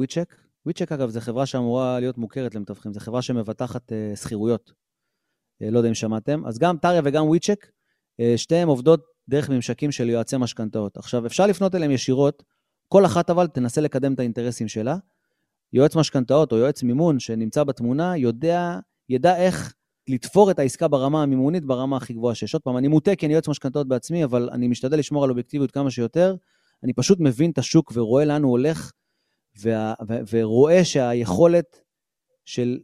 וויצ'ק, 0.65 0.93
אגב 0.93 1.11
זו 1.11 1.21
חברה 1.21 1.47
שאמורה 1.47 2.01
להיות 2.01 2.19
מוכרת 2.19 2.55
למתווכים, 2.55 2.93
זו 2.93 3.01
חברה 3.01 3.23
שמבטחת 3.23 3.93
uh, 3.93 4.17
שכירויות. 4.17 4.73
Uh, 5.63 5.71
לא 5.71 5.79
יודע 5.79 5.89
אם 5.89 5.95
שמעתם. 5.95 6.47
אז 6.47 6.59
גם 6.59 6.77
טריה 6.77 7.01
וגם 7.05 7.27
וויצ'ק, 7.27 7.67
uh, 7.67 8.25
שתיהן 8.37 8.69
עובדות 8.69 9.01
דרך 9.29 9.51
ממשקים 9.51 9.93
של 9.93 10.09
יועצי 10.09 10.37
משכנתאות. 10.37 10.97
עכשיו, 10.97 11.27
אפשר 11.27 11.47
לפנות 11.47 11.75
אליהם 11.75 11.91
ישירות, 11.91 12.43
כל 12.89 13.07
אחת 13.07 13.31
אבל 13.31 13.47
תנסה 13.47 13.81
לקדם 13.81 14.15
את 14.15 14.19
האינטרסים 14.19 14.69
שלה. 14.69 14.97
יועץ 15.73 15.97
משכנתאות 15.97 16.53
או 16.53 16.57
יועץ 16.57 16.83
מימון 16.83 17.19
שנמצא 17.19 17.65
בתמונה, 17.65 18.17
יודע, 18.17 18.79
ידע 19.09 19.37
איך 19.37 19.75
לתפור 20.09 20.51
את 20.51 20.59
העסקה 20.59 20.89
ברמה 20.89 21.23
המימונית 21.23 21.65
ברמה 21.65 21.97
הכי 21.97 22.13
גבוהה 22.13 22.35
שיש. 22.35 22.55
עוד 22.55 22.63
פעם, 22.63 22.77
אני 22.77 22.89
מוטה 22.89 23.17
כי 23.17 23.27
אני 23.27 23.33
יועץ 23.33 23.49
משכנתאות 23.49 23.89
בעצמי, 23.89 24.25
אבל 24.25 24.49
אני 24.53 24.69
משתדל 24.69 24.99
לשמור 24.99 25.25
על 25.25 25.31
אובייקטיביות 25.31 25.71
כמה 25.71 25.91
שיותר. 25.91 26.37
אני 26.83 26.93
פשוט 26.93 27.21
מבין 27.21 27.51
את 27.51 27.59
השוק 27.59 27.93
ורואה 27.95 28.25
לאן 28.25 28.43
הוא 28.43 28.51
הולך, 28.51 28.93
וה, 29.63 29.95
ו, 30.09 30.15
ורואה 30.33 30.85
שהיכולת 30.85 31.81
של 32.45 32.79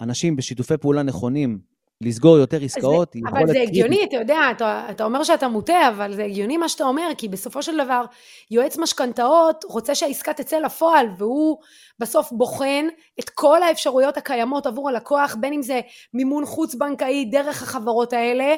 אנשים 0.00 0.36
בשיתופי 0.36 0.76
פעולה 0.76 1.02
נכונים 1.02 1.60
לסגור 2.00 2.38
יותר 2.38 2.62
עסקאות. 2.62 3.12
זה, 3.12 3.20
אבל 3.30 3.46
זה 3.46 3.60
הגיוני, 3.60 4.04
אתה 4.04 4.16
יודע, 4.16 4.38
אתה, 4.50 4.86
אתה 4.90 5.04
אומר 5.04 5.24
שאתה 5.24 5.48
מוטה, 5.48 5.88
אבל 5.88 6.14
זה 6.14 6.24
הגיוני 6.24 6.56
מה 6.56 6.68
שאתה 6.68 6.84
אומר, 6.84 7.08
כי 7.18 7.28
בסופו 7.28 7.62
של 7.62 7.84
דבר 7.84 8.04
יועץ 8.50 8.78
משכנתאות 8.78 9.64
רוצה 9.64 9.94
שהעסקה 9.94 10.32
תצא 10.32 10.58
לפועל, 10.58 11.06
והוא 11.18 11.58
בסוף 11.98 12.32
בוחן 12.32 12.86
את 13.20 13.30
כל 13.30 13.62
האפשרויות 13.62 14.16
הקיימות 14.16 14.66
עבור 14.66 14.88
הלקוח, 14.88 15.36
בין 15.40 15.52
אם 15.52 15.62
זה 15.62 15.80
מימון 16.14 16.46
חוץ 16.46 16.74
בנקאי 16.74 17.24
דרך 17.24 17.62
החברות 17.62 18.12
האלה, 18.12 18.54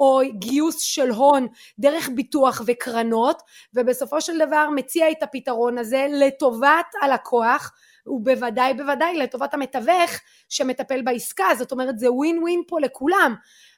או 0.00 0.20
גיוס 0.38 0.80
של 0.80 1.10
הון 1.10 1.46
דרך 1.78 2.08
ביטוח 2.14 2.62
וקרנות, 2.66 3.42
ובסופו 3.74 4.20
של 4.20 4.38
דבר 4.38 4.68
מציע 4.74 5.10
את 5.10 5.22
הפתרון 5.22 5.78
הזה 5.78 6.06
לטובת 6.10 6.86
הלקוח, 7.02 7.72
ובוודאי 8.06 8.74
בוודאי 8.74 9.18
לטובת 9.18 9.54
המתווך 9.54 10.10
שמטפל 10.48 11.02
בעסקה, 11.02 11.44
זאת 11.58 11.72
אומרת 11.72 11.98
זה 11.98 12.12
ווין 12.12 12.38
ווין 12.42 12.62
פה 12.68 12.80
לכולם. 12.80 13.34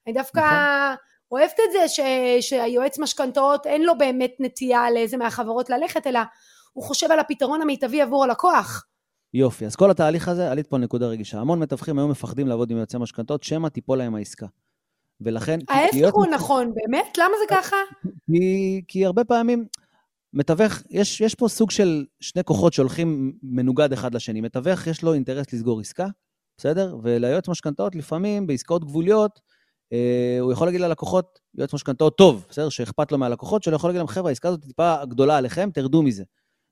אני 0.06 0.14
דווקא 0.14 0.40
נכון. 0.40 0.96
אוהבת 1.32 1.60
את 1.66 1.72
זה 1.72 1.88
ש, 1.88 2.00
שהיועץ 2.40 2.98
משכנתאות 2.98 3.66
אין 3.66 3.82
לו 3.82 3.98
באמת 3.98 4.32
נטייה 4.40 4.90
לאיזה 4.90 5.16
מהחברות 5.16 5.70
ללכת, 5.70 6.06
אלא 6.06 6.20
הוא 6.72 6.84
חושב 6.84 7.12
על 7.12 7.18
הפתרון 7.18 7.62
המיטבי 7.62 8.02
עבור 8.02 8.24
הלקוח. 8.24 8.86
יופי, 9.34 9.66
אז 9.66 9.76
כל 9.76 9.90
התהליך 9.90 10.28
הזה, 10.28 10.50
עלית 10.50 10.66
פה 10.66 10.78
נקודה 10.78 11.06
רגישה. 11.06 11.40
המון 11.40 11.58
מתווכים 11.58 11.98
היום 11.98 12.10
מפחדים 12.10 12.48
לעבוד 12.48 12.70
עם 12.70 12.76
יועצי 12.76 12.98
משכנתאות, 12.98 13.42
שמא 13.42 13.68
תיפול 13.68 13.98
להם 13.98 14.14
העסקה. 14.14 14.46
ולכן... 15.20 15.58
ההפך 15.68 16.10
הוא 16.12 16.26
נכון, 16.26 16.72
באמת? 16.74 17.18
למה 17.18 17.34
זה 17.40 17.54
ככה? 17.56 17.76
כי, 18.26 18.82
כי 18.88 19.06
הרבה 19.06 19.24
פעמים, 19.24 19.66
מתווך, 20.34 20.82
יש, 20.90 21.20
יש 21.20 21.34
פה 21.34 21.48
סוג 21.48 21.70
של 21.70 22.04
שני 22.20 22.44
כוחות 22.44 22.72
שהולכים 22.72 23.32
מנוגד 23.42 23.92
אחד 23.92 24.14
לשני. 24.14 24.40
מתווך, 24.40 24.86
יש 24.86 25.02
לו 25.02 25.14
אינטרס 25.14 25.52
לסגור 25.52 25.80
עסקה, 25.80 26.06
בסדר? 26.58 26.96
וליועץ 27.02 27.48
משכנתאות, 27.48 27.94
לפעמים, 27.94 28.46
בעסקאות 28.46 28.84
גבוליות, 28.84 29.40
אה, 29.92 30.38
הוא 30.40 30.52
יכול 30.52 30.66
להגיד 30.66 30.80
ללקוחות, 30.80 31.38
יועץ 31.54 31.74
משכנתאות 31.74 32.16
טוב, 32.16 32.46
בסדר? 32.48 32.68
שאכפת 32.68 33.12
לו 33.12 33.18
מהלקוחות 33.18 33.62
שלו, 33.62 33.76
יכול 33.76 33.90
להגיד 33.90 33.98
להם, 33.98 34.06
חבר'ה, 34.06 34.30
העסקה 34.30 34.48
הזאת 34.48 34.62
טיפה 34.64 35.04
גדולה 35.04 35.36
עליכם, 35.36 35.70
תרדו 35.74 36.02
מזה. 36.02 36.24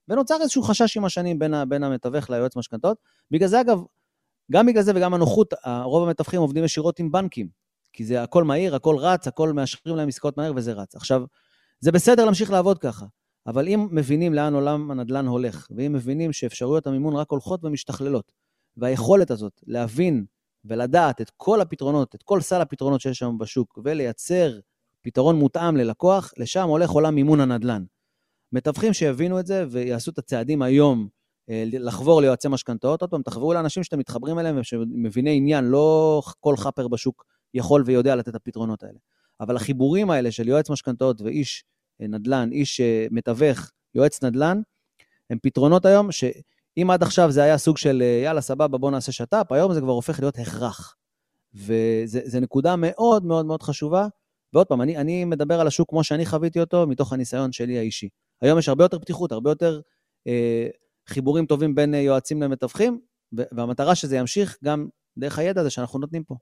ונוצר 0.08 0.36
איזשהו 0.40 0.62
חשש 0.62 0.96
עם 0.96 1.04
השנים 1.04 1.38
בין, 1.38 1.54
בין 1.68 1.84
המתווך 1.84 2.30
ליועץ 2.30 2.56
משכנתאות. 2.56 2.96
בגלל 3.30 3.48
זה, 3.48 3.60
אגב, 3.60 3.82
גם 4.52 4.66
בגלל 4.66 4.82
זה 4.82 4.92
וגם 4.94 5.14
הנוחות, 5.14 5.54
רוב 5.84 6.08
המתווכים 6.08 6.40
עובדים 6.40 6.64
ישירות 6.64 6.98
עם 6.98 7.12
בנקים, 7.12 7.48
כי 7.92 8.04
זה 8.04 8.22
הכל 8.22 8.44
מהיר, 8.44 8.74
הכל 8.74 8.96
רץ, 8.96 9.26
הכל 9.26 9.52
מאשרים 9.52 9.96
להם 9.96 10.08
עסקאות 10.08 10.36
מהר 10.36 10.52
וזה 10.56 10.72
רץ. 10.72 10.94
עכשיו, 10.94 11.22
זה 11.80 11.92
בסדר 11.92 12.24
להמשיך 12.24 12.50
לעבוד 12.50 12.78
ככה, 12.78 13.06
אבל 13.46 13.68
אם 13.68 13.88
מבינים 13.90 14.34
לאן 14.34 14.54
עולם 14.54 14.90
הנדל"ן 14.90 15.26
הולך, 15.26 15.68
ואם 15.76 15.92
מבינים 15.92 16.32
שאפשרויות 16.32 16.86
המימון 16.86 17.16
רק 17.16 17.30
הולכות 17.30 17.64
ומשתכללות, 17.64 18.32
והיכולת 18.76 19.30
הזאת 19.30 19.60
להבין 19.66 20.24
ולדעת 20.64 21.20
את 21.20 21.30
כל 21.36 21.60
הפתרונות, 21.60 22.14
את 22.14 22.22
כל 22.22 22.40
סל 22.40 22.60
הפתרונות 22.60 23.00
שיש 23.00 23.18
שם 23.18 23.38
בשוק, 23.38 23.78
ולייצר 23.84 24.58
פתרון 25.02 25.36
מותאם 25.36 25.76
ללקוח, 25.76 26.32
לשם 26.36 26.68
הולך 26.68 26.90
עולם 26.90 27.14
מימון 27.14 27.40
הנדל"ן. 27.40 27.84
מתווכים 28.52 28.92
שיבינו 28.92 29.40
את 29.40 29.46
זה 29.46 29.64
ויעשו 29.70 30.10
את 30.10 30.18
הצעדים 30.18 30.62
היום 30.62 31.08
אה, 31.50 31.64
לחבור 31.66 32.20
ליועצי 32.20 32.48
משכנתאות, 32.48 33.00
עוד 33.00 33.10
פעם, 33.10 33.22
תחברו 33.22 33.54
לאנשים 33.54 33.84
שאתם 33.84 33.98
מתחברים 33.98 34.38
אליהם 34.38 34.60
ושמביני 34.60 35.36
עניין, 35.36 35.64
לא 35.64 36.22
כל 36.40 36.56
חאפר 36.56 36.88
בשוק 36.88 37.24
יכול 37.54 37.82
ויודע 37.86 38.16
לתת 38.16 38.28
את 38.28 38.34
הפתרונות 38.34 38.82
האלה. 38.82 38.98
אבל 39.40 39.56
החיבורים 39.56 40.10
האלה 40.10 40.30
של 40.32 40.48
יועץ 40.48 40.70
משכנתאות 40.70 41.20
ואיש 41.20 41.64
נדל"ן, 42.00 42.48
איש 42.52 42.80
אה, 42.80 43.06
מתווך, 43.10 43.70
יועץ 43.94 44.24
נדל"ן, 44.24 44.60
הם 45.30 45.38
פתרונות 45.42 45.86
היום 45.86 46.12
שאם 46.12 46.90
עד 46.90 47.02
עכשיו 47.02 47.30
זה 47.30 47.42
היה 47.42 47.58
סוג 47.58 47.78
של 47.78 48.02
יאללה, 48.24 48.40
סבבה, 48.40 48.78
בוא 48.78 48.90
נעשה 48.90 49.12
שת"פ, 49.12 49.52
היום 49.52 49.74
זה 49.74 49.80
כבר 49.80 49.92
הופך 49.92 50.20
להיות 50.20 50.38
הכרח. 50.38 50.96
וזו 51.54 52.40
נקודה 52.40 52.74
מאוד 52.76 53.24
מאוד 53.24 53.46
מאוד 53.46 53.62
חשובה. 53.62 54.06
ועוד 54.52 54.66
פעם, 54.66 54.82
אני, 54.82 54.96
אני 54.96 55.24
מדבר 55.24 55.60
על 55.60 55.66
השוק 55.66 55.90
כמו 55.90 56.04
שאני 56.04 56.26
חוויתי 56.26 56.60
אותו, 56.60 56.86
מתוך 56.86 57.12
הניסיון 57.12 57.52
שלי 57.52 57.78
האישי. 57.78 58.08
היום 58.40 58.58
יש 58.58 58.68
הרבה 58.68 58.84
יותר 58.84 58.98
פתיחות, 58.98 59.32
הרבה 59.32 59.50
יותר 59.50 59.80
אה, 60.26 60.66
חיבורים 61.08 61.46
טובים 61.46 61.74
בין 61.74 61.94
יועצים 61.94 62.42
למתווכים, 62.42 63.00
והמטרה 63.32 63.94
שזה 63.94 64.16
ימשיך 64.16 64.58
גם 64.64 64.88
דרך 65.18 65.38
הידע 65.38 65.60
הזה 65.60 65.70
שאנחנו 65.70 65.98
נותנים 65.98 66.24
פה. 66.24 66.36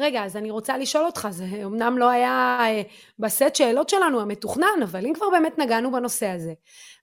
רגע, 0.00 0.24
אז 0.24 0.36
אני 0.36 0.50
רוצה 0.50 0.78
לשאול 0.78 1.04
אותך, 1.04 1.28
זה 1.30 1.44
אמנם 1.64 1.98
לא 1.98 2.10
היה 2.10 2.58
אה, 2.60 2.82
בסט 3.18 3.54
שאלות 3.54 3.88
שלנו 3.88 4.20
המתוכנן, 4.20 4.82
אבל 4.82 5.06
אם 5.06 5.12
כבר 5.14 5.30
באמת 5.30 5.58
נגענו 5.58 5.92
בנושא 5.92 6.26
הזה, 6.26 6.52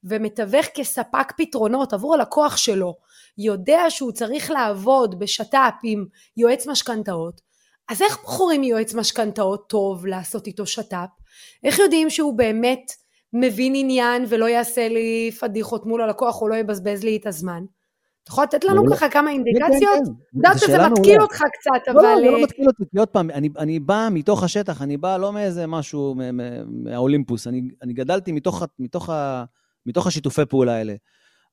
ומתווך 0.04 0.66
כספק 0.74 1.34
פתרונות 1.38 1.94
עבור 1.94 2.14
הלקוח 2.14 2.58
שלו, 2.58 2.96
יודע 3.38 3.82
שהוא 3.90 4.12
צריך 4.12 4.52
לעבוד 4.52 5.20
בשת"פ 5.20 5.74
עם 5.84 6.06
יועץ 6.38 6.68
משכנתאות, 6.68 7.42
אז 7.90 8.02
איך 8.02 8.22
בוחרים 8.22 8.64
יועץ 8.64 8.94
משכנתאות 8.94 9.70
טוב 9.70 10.06
לעשות 10.06 10.48
איתו 10.48 10.66
שת"פ? 10.66 11.08
איך 11.64 11.80
יודעים 11.80 12.10
שהוא 12.10 12.38
באמת 12.38 12.92
מבין 13.34 13.74
עניין 13.76 14.26
ולא 14.30 14.46
יעשה 14.46 14.88
לי 14.88 15.32
פדיחות 15.40 15.86
מול 15.86 16.02
הלקוח 16.02 16.42
או 16.42 16.48
לא 16.48 16.56
יבזבז 16.56 17.04
לי 17.04 17.18
את 17.18 17.28
הזמן? 17.28 17.64
אתה 18.24 18.32
יכול 18.32 18.44
לתת 18.44 18.64
לנו 18.64 18.84
ככה 18.92 19.10
כמה 19.10 19.32
אינדיקציות? 19.32 19.72
אני 19.74 20.16
יודעת 20.36 20.60
שזה 20.60 20.90
מתקיל 20.90 21.22
אותך 21.22 21.36
קצת, 21.36 21.88
אבל... 21.92 22.02
לא, 22.02 22.16
לא, 22.16 22.22
זה 22.22 22.32
לא 22.32 22.44
מתקיל 22.44 22.68
אותי, 22.68 22.84
כי 22.92 22.98
עוד 23.00 23.08
פעם, 23.08 23.30
אני 23.58 23.80
בא 23.80 24.08
מתוך 24.12 24.44
השטח, 24.44 24.82
אני 24.82 24.98
בא 24.98 25.18
לא 25.18 25.34
מאיזה 25.34 25.68
משהו 25.68 26.16
מהאולימפוס, 26.68 27.48
אני 27.48 27.94
גדלתי 27.94 28.32
מתוך 29.86 30.08
השיתופי 30.08 30.46
פעולה 30.46 30.76
האלה. 30.76 30.94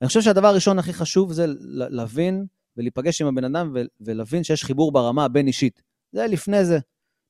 אני 0.02 0.08
חושב 0.08 0.20
שהדבר 0.20 0.48
הראשון 0.48 0.78
הכי 0.78 0.92
חשוב 0.92 1.32
זה 1.32 1.46
להבין 1.70 2.46
ולהיפגש 2.76 3.22
עם 3.22 3.28
הבן 3.28 3.44
אדם 3.44 3.76
ולהבין 4.00 4.44
שיש 4.44 4.64
חיבור 4.64 4.92
ברמה 4.92 5.24
הבין-אישית. 5.24 5.82
זה 6.12 6.26
לפני 6.26 6.64
זה, 6.64 6.78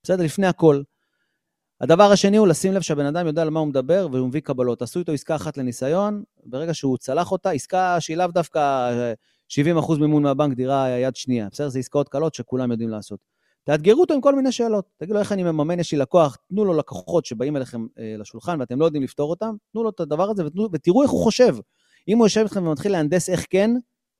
בסדר? 0.02 0.24
לפני 0.24 0.46
הכל. 0.46 0.82
הדבר 1.80 2.12
השני 2.12 2.36
הוא 2.36 2.48
לשים 2.48 2.72
לב 2.72 2.82
שהבן 2.82 3.06
אדם 3.06 3.26
יודע 3.26 3.42
על 3.42 3.50
מה 3.50 3.60
הוא 3.60 3.68
מדבר 3.68 4.08
והוא 4.12 4.28
מביא 4.28 4.40
קבלות. 4.40 4.82
עשו 4.82 4.98
איתו 4.98 5.12
עסקה 5.12 5.36
אחת 5.36 5.56
לניסיון, 5.56 6.22
ברגע 6.46 6.74
שהוא 6.74 6.98
צלח 6.98 7.32
אותה, 7.32 7.50
עסקה 7.50 8.00
שהיא 8.00 8.16
לאו 8.16 8.26
דווקא 8.26 8.90
70% 9.52 9.56
אה, 9.58 9.98
מימון 10.00 10.22
מהבנק, 10.22 10.56
דירה 10.56 10.88
יד 10.88 11.16
שנייה. 11.16 11.48
בסדר? 11.52 11.68
זה 11.68 11.78
עסקאות 11.78 12.08
קלות 12.08 12.34
שכולם 12.34 12.70
יודעים 12.70 12.90
לעשות. 12.90 13.20
תאתגרו 13.64 14.00
אותו 14.00 14.14
עם 14.14 14.20
כל 14.20 14.34
מיני 14.34 14.52
שאלות. 14.52 14.84
תגידו 14.96 15.14
לו 15.14 15.20
איך 15.20 15.32
אני 15.32 15.42
מממן, 15.42 15.80
יש 15.80 15.92
לי 15.92 15.98
לקוח, 15.98 16.36
תנו 16.48 16.64
לו 16.64 16.74
לקוחות 16.74 17.26
שבאים 17.26 17.56
אליכם 17.56 17.86
אה, 17.98 18.14
לשולחן 18.18 18.60
ואתם 18.60 18.80
לא 18.80 18.84
יודעים 18.84 19.02
לפתור 19.02 19.30
אותם, 19.30 19.54
תנו 19.72 19.82
לו 19.82 19.90
את 19.90 20.00
הדבר 20.00 20.30
הזה 20.30 20.46
ותנו, 20.46 20.68
ותראו 20.72 21.02
איך 21.02 21.10
הוא 21.10 21.24
חושב. 21.24 21.56
אם 22.08 22.18
הוא 22.18 22.26
יושב 22.26 22.40
איתכם 22.40 22.66
ומתחיל 22.66 22.92
להנדס 22.92 23.28
איך 23.28 23.46
כן, 23.50 23.70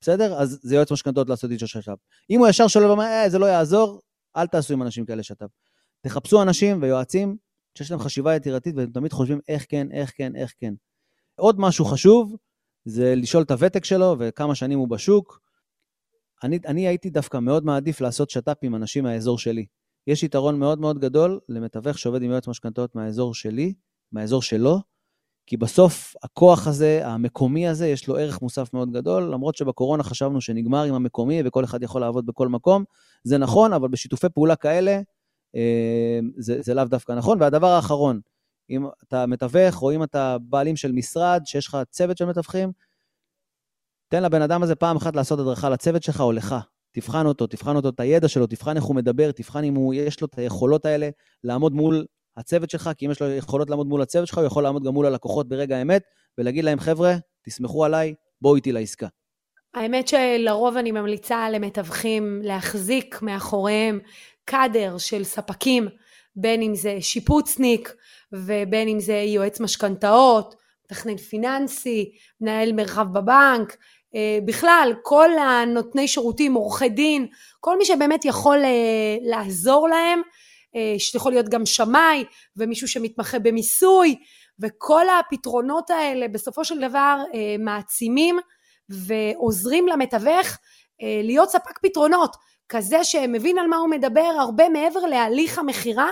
בסדר? 0.01 0.35
אז 0.35 0.61
זה 0.62 0.75
יועץ 0.75 0.92
משכנתות 0.92 1.29
לעשות 1.29 1.51
איתו 1.51 1.66
שת"פ. 1.66 1.97
אם 2.31 2.38
הוא 2.38 2.49
ישר 2.49 2.68
שואל 2.68 2.85
ואומר, 2.85 3.05
אה, 3.05 3.29
זה 3.29 3.38
לא 3.38 3.47
יעזור, 3.47 4.01
אל 4.37 4.47
תעשו 4.47 4.75
עם 4.75 4.83
אנשים 4.83 5.07
כאלה 5.07 5.23
שת"פ. 5.23 5.47
תחפשו 6.01 6.42
אנשים 6.42 6.83
ויועצים 6.83 7.37
שיש 7.79 7.91
להם 7.91 8.01
חשיבה 8.01 8.37
יצירתית 8.37 8.75
והם 8.77 8.91
תמיד 8.91 9.12
חושבים 9.12 9.41
איך 9.49 9.67
כן, 9.69 9.93
איך 9.93 10.12
כן, 10.17 10.37
איך 10.37 10.55
כן. 10.59 10.75
עוד 11.37 11.61
משהו 11.61 11.85
חשוב 11.85 12.37
זה 12.85 13.14
לשאול 13.14 13.43
את 13.43 13.51
הוותק 13.51 13.85
שלו 13.85 14.17
וכמה 14.19 14.55
שנים 14.55 14.79
הוא 14.79 14.88
בשוק. 14.88 15.41
אני, 16.43 16.59
אני 16.67 16.88
הייתי 16.88 17.11
דווקא 17.11 17.38
מאוד 17.38 17.64
מעדיף 17.64 18.01
לעשות 18.01 18.31
שת"פ 18.31 18.59
עם 18.62 18.75
אנשים 18.75 19.05
מהאזור 19.05 19.38
שלי. 19.38 19.67
יש 20.07 20.23
יתרון 20.23 20.59
מאוד 20.59 20.81
מאוד 20.81 20.99
גדול 20.99 21.41
למתווך 21.49 21.99
שעובד 21.99 22.23
עם 22.23 22.31
יועץ 22.31 22.49
משכנתאות 22.49 22.95
מהאזור 22.95 23.35
שלי, 23.35 23.75
מהאזור 24.12 24.43
שלו, 24.43 24.79
כי 25.47 25.57
בסוף 25.57 26.14
הכוח 26.23 26.67
הזה, 26.67 27.01
המקומי 27.05 27.69
הזה, 27.69 27.88
יש 27.88 28.09
לו 28.09 28.17
ערך 28.17 28.43
מוסף 28.43 28.75
מאוד 28.75 28.93
גדול, 28.93 29.23
למרות 29.23 29.57
שבקורונה 29.57 30.03
חשבנו 30.03 30.41
שנגמר 30.41 30.83
עם 30.83 30.95
המקומי 30.95 31.43
וכל 31.45 31.64
אחד 31.64 31.83
יכול 31.83 32.01
לעבוד 32.01 32.27
בכל 32.27 32.49
מקום. 32.49 32.85
זה 33.25 33.38
נכון, 33.38 33.73
אבל 33.73 33.88
בשיתופי 33.88 34.29
פעולה 34.29 34.57
כאלה, 34.57 35.01
זה, 36.37 36.62
זה 36.62 36.75
לאו 36.75 36.85
דווקא 36.85 37.12
נכון. 37.12 37.42
והדבר 37.42 37.66
האחרון, 37.66 38.21
אם 38.71 38.87
אתה 39.09 39.27
מתווך 39.27 39.83
או 39.83 39.92
אם 39.92 40.03
אתה 40.03 40.37
בעלים 40.40 40.77
של 40.77 40.92
משרד, 40.92 41.42
שיש 41.44 41.66
לך 41.66 41.79
צוות 41.90 42.16
של 42.16 42.25
מתווכים, 42.25 42.73
תן 44.09 44.23
לבן 44.23 44.42
אדם 44.42 44.62
הזה 44.62 44.75
פעם 44.75 44.97
אחת 44.97 45.16
לעשות 45.16 45.38
הדרכה 45.38 45.68
לצוות 45.68 46.03
שלך 46.03 46.21
או 46.21 46.33
לך. 46.33 46.55
תבחן 46.92 47.27
אותו, 47.27 47.47
תבחן 47.47 47.77
אותו 47.77 47.88
את 47.88 48.01
הידע 48.01 48.29
שלו, 48.29 48.47
תבחן 48.47 48.77
איך 48.77 48.85
הוא 48.85 48.97
מדבר, 48.97 49.31
תבחן 49.31 49.64
אם 49.64 49.75
הוא, 49.75 49.94
יש 49.94 50.21
לו 50.21 50.27
את 50.27 50.38
היכולות 50.38 50.87
האלה 50.87 51.09
לעמוד 51.44 51.73
מול 51.73 52.07
הצוות 52.37 52.71
שלך, 52.71 52.90
כי 52.97 53.07
אם 53.07 53.11
יש 53.11 53.23
לו 53.23 53.31
יכולות 53.31 53.71
לעמוד 53.71 53.87
מול 53.87 54.03
הצוות 54.03 54.29
שלך, 54.29 54.38
הוא 54.38 54.47
יכול 54.47 54.62
לעמוד 54.62 54.85
גם 54.85 54.94
מול 54.94 55.07
הלקוחות 55.07 55.49
ברגע 55.49 55.77
האמת, 55.77 56.03
ולהגיד 56.38 56.64
להם, 56.64 56.81
חבר'ה, 56.81 57.14
תסמכו 57.42 57.85
עליי, 57.85 58.14
בואו 58.40 58.57
איתי 58.57 58.73
לעסקה. 58.73 59.07
האמת 59.75 60.09
שלרוב 60.09 60.77
אני 60.77 60.92
ממליצה 60.92 61.51
למתווכים 61.51 62.40
להחזיק 62.44 63.23
מאחוריהם 63.23 64.01
קאדר 64.49 64.99
של 64.99 65.25
ספקים, 65.25 65.89
בין 66.37 66.63
אם 66.63 66.75
זה 66.75 66.97
שיפוצניק 67.01 67.95
ובין 68.33 68.89
אם 68.89 69.01
זה 69.01 69.15
יועץ 69.15 69.61
משכנתאות, 69.61 70.55
מתכנן 70.85 71.17
פיננסי, 71.17 72.13
מנהל 72.41 72.73
מרחב 72.73 73.07
בבנק, 73.13 73.77
אה, 74.15 74.39
בכלל 74.45 74.93
כל 75.03 75.31
הנותני 75.39 76.09
שירותים, 76.09 76.55
עורכי 76.55 76.89
דין, 76.89 77.27
כל 77.61 77.79
מי 77.79 77.85
שבאמת 77.85 78.25
יכול 78.25 78.59
אה, 78.65 79.17
לעזור 79.23 79.89
להם, 79.89 80.21
אה, 80.77 80.95
שיכול 80.99 81.33
להיות 81.33 81.49
גם 81.49 81.67
שמאי 81.67 82.25
ומישהו 82.57 82.89
שמתמחה 82.89 83.39
במיסוי, 83.39 84.17
וכל 84.61 85.05
הפתרונות 85.09 85.91
האלה 85.91 86.29
בסופו 86.29 86.65
של 86.65 86.89
דבר 86.89 87.23
מעצימים 87.59 88.39
ועוזרים 88.89 89.89
למתווך 89.89 90.59
להיות 91.01 91.51
ספק 91.51 91.79
פתרונות. 91.83 92.37
כזה 92.68 93.04
שמבין 93.04 93.59
על 93.59 93.66
מה 93.66 93.76
הוא 93.76 93.88
מדבר 93.88 94.20
הרבה 94.40 94.68
מעבר 94.68 95.00
להליך 95.00 95.59
המכירה 95.59 96.11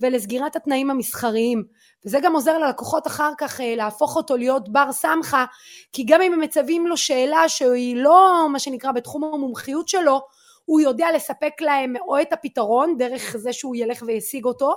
ולסגירת 0.00 0.56
התנאים 0.56 0.90
המסחריים. 0.90 1.64
וזה 2.04 2.18
גם 2.22 2.34
עוזר 2.34 2.58
ללקוחות 2.58 3.06
אחר 3.06 3.32
כך 3.38 3.60
אה, 3.60 3.74
להפוך 3.76 4.16
אותו 4.16 4.36
להיות 4.36 4.68
בר 4.68 4.92
סמכה, 4.92 5.44
כי 5.92 6.04
גם 6.04 6.22
אם 6.22 6.32
הם 6.32 6.40
מצווים 6.40 6.86
לו 6.86 6.96
שאלה 6.96 7.48
שהיא 7.48 7.96
לא 7.96 8.46
מה 8.52 8.58
שנקרא 8.58 8.92
בתחום 8.92 9.24
המומחיות 9.24 9.88
שלו, 9.88 10.20
הוא 10.64 10.80
יודע 10.80 11.06
לספק 11.14 11.52
להם 11.60 11.94
או 12.08 12.20
את 12.20 12.32
הפתרון 12.32 12.98
דרך 12.98 13.36
זה 13.36 13.52
שהוא 13.52 13.76
ילך 13.76 14.02
וישיג 14.06 14.44
אותו, 14.44 14.74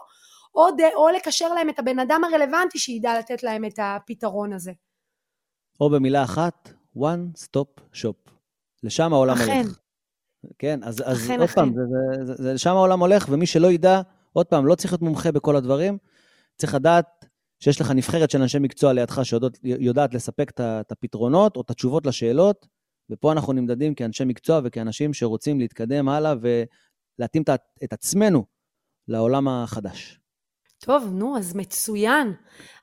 או, 0.55 0.71
ד... 0.71 0.81
או 0.95 1.09
לקשר 1.09 1.53
להם 1.53 1.69
את 1.69 1.79
הבן 1.79 1.99
אדם 1.99 2.21
הרלוונטי 2.23 2.79
שידע 2.79 3.19
לתת 3.19 3.43
להם 3.43 3.65
את 3.65 3.79
הפתרון 3.81 4.53
הזה. 4.53 4.71
או 5.81 5.89
במילה 5.89 6.23
אחת, 6.23 6.69
one 6.97 7.39
stop 7.39 7.81
shop. 7.93 8.31
לשם 8.83 9.13
העולם 9.13 9.37
הולך. 9.37 9.79
אכן. 10.45 10.53
כן, 10.59 10.83
אז, 10.83 11.03
אז 11.05 11.17
אחן, 11.17 11.33
עוד 11.33 11.41
אחן. 11.41 11.55
פעם, 11.55 11.73
זה, 11.73 11.81
זה, 12.25 12.25
זה, 12.25 12.43
זה, 12.43 12.53
לשם 12.53 12.75
העולם 12.75 12.99
הולך, 12.99 13.27
ומי 13.29 13.45
שלא 13.45 13.71
ידע, 13.71 14.01
עוד 14.33 14.45
פעם, 14.45 14.65
לא 14.65 14.75
צריך 14.75 14.93
להיות 14.93 15.01
מומחה 15.01 15.31
בכל 15.31 15.55
הדברים, 15.55 15.97
צריך 16.57 16.75
לדעת 16.75 17.25
שיש 17.59 17.81
לך 17.81 17.91
נבחרת 17.91 18.31
של 18.31 18.41
אנשי 18.41 18.59
מקצוע 18.59 18.93
לידך 18.93 19.21
שיודעת 19.25 20.13
לספק 20.13 20.51
את 20.59 20.91
הפתרונות 20.91 21.55
או 21.55 21.61
את 21.61 21.69
התשובות 21.69 22.05
לשאלות, 22.05 22.67
ופה 23.09 23.31
אנחנו 23.31 23.53
נמדדים 23.53 23.95
כאנשי 23.95 24.25
מקצוע 24.25 24.61
וכאנשים 24.63 25.13
שרוצים 25.13 25.59
להתקדם 25.59 26.09
הלאה 26.09 26.33
ולהתאים 26.41 27.43
את 27.83 27.93
עצמנו 27.93 28.45
לעולם 29.07 29.47
החדש. 29.47 30.19
טוב, 30.85 31.09
נו, 31.13 31.37
אז 31.37 31.55
מצוין. 31.55 32.33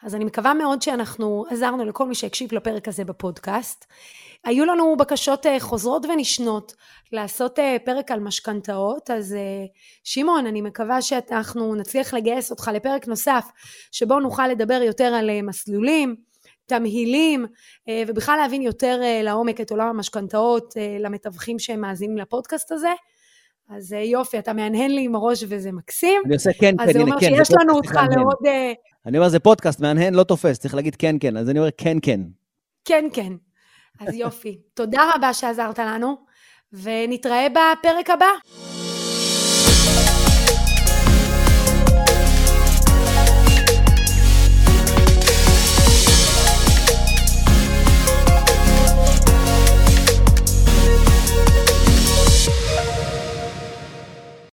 אז 0.03 0.15
אני 0.15 0.25
מקווה 0.25 0.55
מאוד 0.55 0.83
שאנחנו 0.83 1.45
עזרנו 1.51 1.85
לכל 1.85 2.07
מי 2.07 2.15
שהקשיב 2.15 2.55
לפרק 2.55 2.89
הזה 2.89 3.05
בפודקאסט. 3.05 3.85
היו 4.45 4.65
לנו 4.65 4.97
בקשות 4.97 5.47
אה, 5.47 5.61
חוזרות 5.61 6.07
ונשנות 6.07 6.75
לעשות 7.13 7.59
אה, 7.59 7.77
פרק 7.85 8.11
על 8.11 8.21
משכנתאות, 8.21 9.11
אז 9.11 9.33
אה, 9.33 9.65
שמעון, 10.05 10.47
אני 10.47 10.61
מקווה 10.61 11.03
שאנחנו 11.03 11.75
נצליח 11.75 12.15
לגייס 12.15 12.51
אותך 12.51 12.71
לפרק 12.75 13.09
נוסף, 13.09 13.45
שבו 13.93 14.21
נוכל 14.21 14.49
לדבר 14.49 14.81
יותר 14.83 15.05
על 15.15 15.43
מסלולים, 15.43 16.17
תמהילים, 16.67 17.47
ובכלל 18.09 18.37
להבין 18.37 18.63
יותר 18.63 19.01
לעומק 19.23 19.61
את 19.61 19.71
עולם 19.71 19.89
המשכנתאות 19.89 20.75
למתווכים 21.01 21.59
שהם 21.59 21.81
מאזינים 21.81 22.19
לפודקאסט 22.19 22.73
הזה. 22.73 22.93
אז 23.69 23.93
יופי, 23.93 24.39
אתה 24.39 24.53
מהנהן 24.53 24.91
לי 24.91 25.05
עם 25.05 25.15
הראש 25.15 25.45
וזה 25.49 25.73
מקסים. 25.73 26.23
אני 26.27 26.35
עושה 26.35 26.51
כן, 26.53 26.59
כן, 26.61 26.67
הנה, 26.69 26.85
כן. 26.85 26.89
אז 26.89 26.93
זה 26.93 27.03
אומר 27.03 27.21
שיש 27.21 27.51
לנו 27.61 27.75
אותך 27.75 27.95
לעוד... 28.17 28.37
אני 29.07 29.19
אומר, 29.19 29.29
זה 29.29 29.39
פודקאסט, 29.39 29.81
מהנהן 29.81 30.15
לא 30.15 30.23
תופס, 30.23 30.59
צריך 30.59 30.75
להגיד 30.75 30.97
כן, 30.97 31.17
כן. 31.21 31.37
אז 31.37 31.51
אני 31.51 31.59
אומר 31.59 31.71
כן, 31.77 31.99
כן. 32.03 32.21
כן, 32.85 33.05
כן. 33.13 33.33
אז 34.01 34.15
יופי. 34.15 34.59
תודה 34.75 35.11
רבה 35.15 35.35
שעזרת 35.35 35.79
לנו, 35.79 36.17
ונתראה 36.73 37.47
בפרק 37.49 38.11
הבא. 38.11 38.86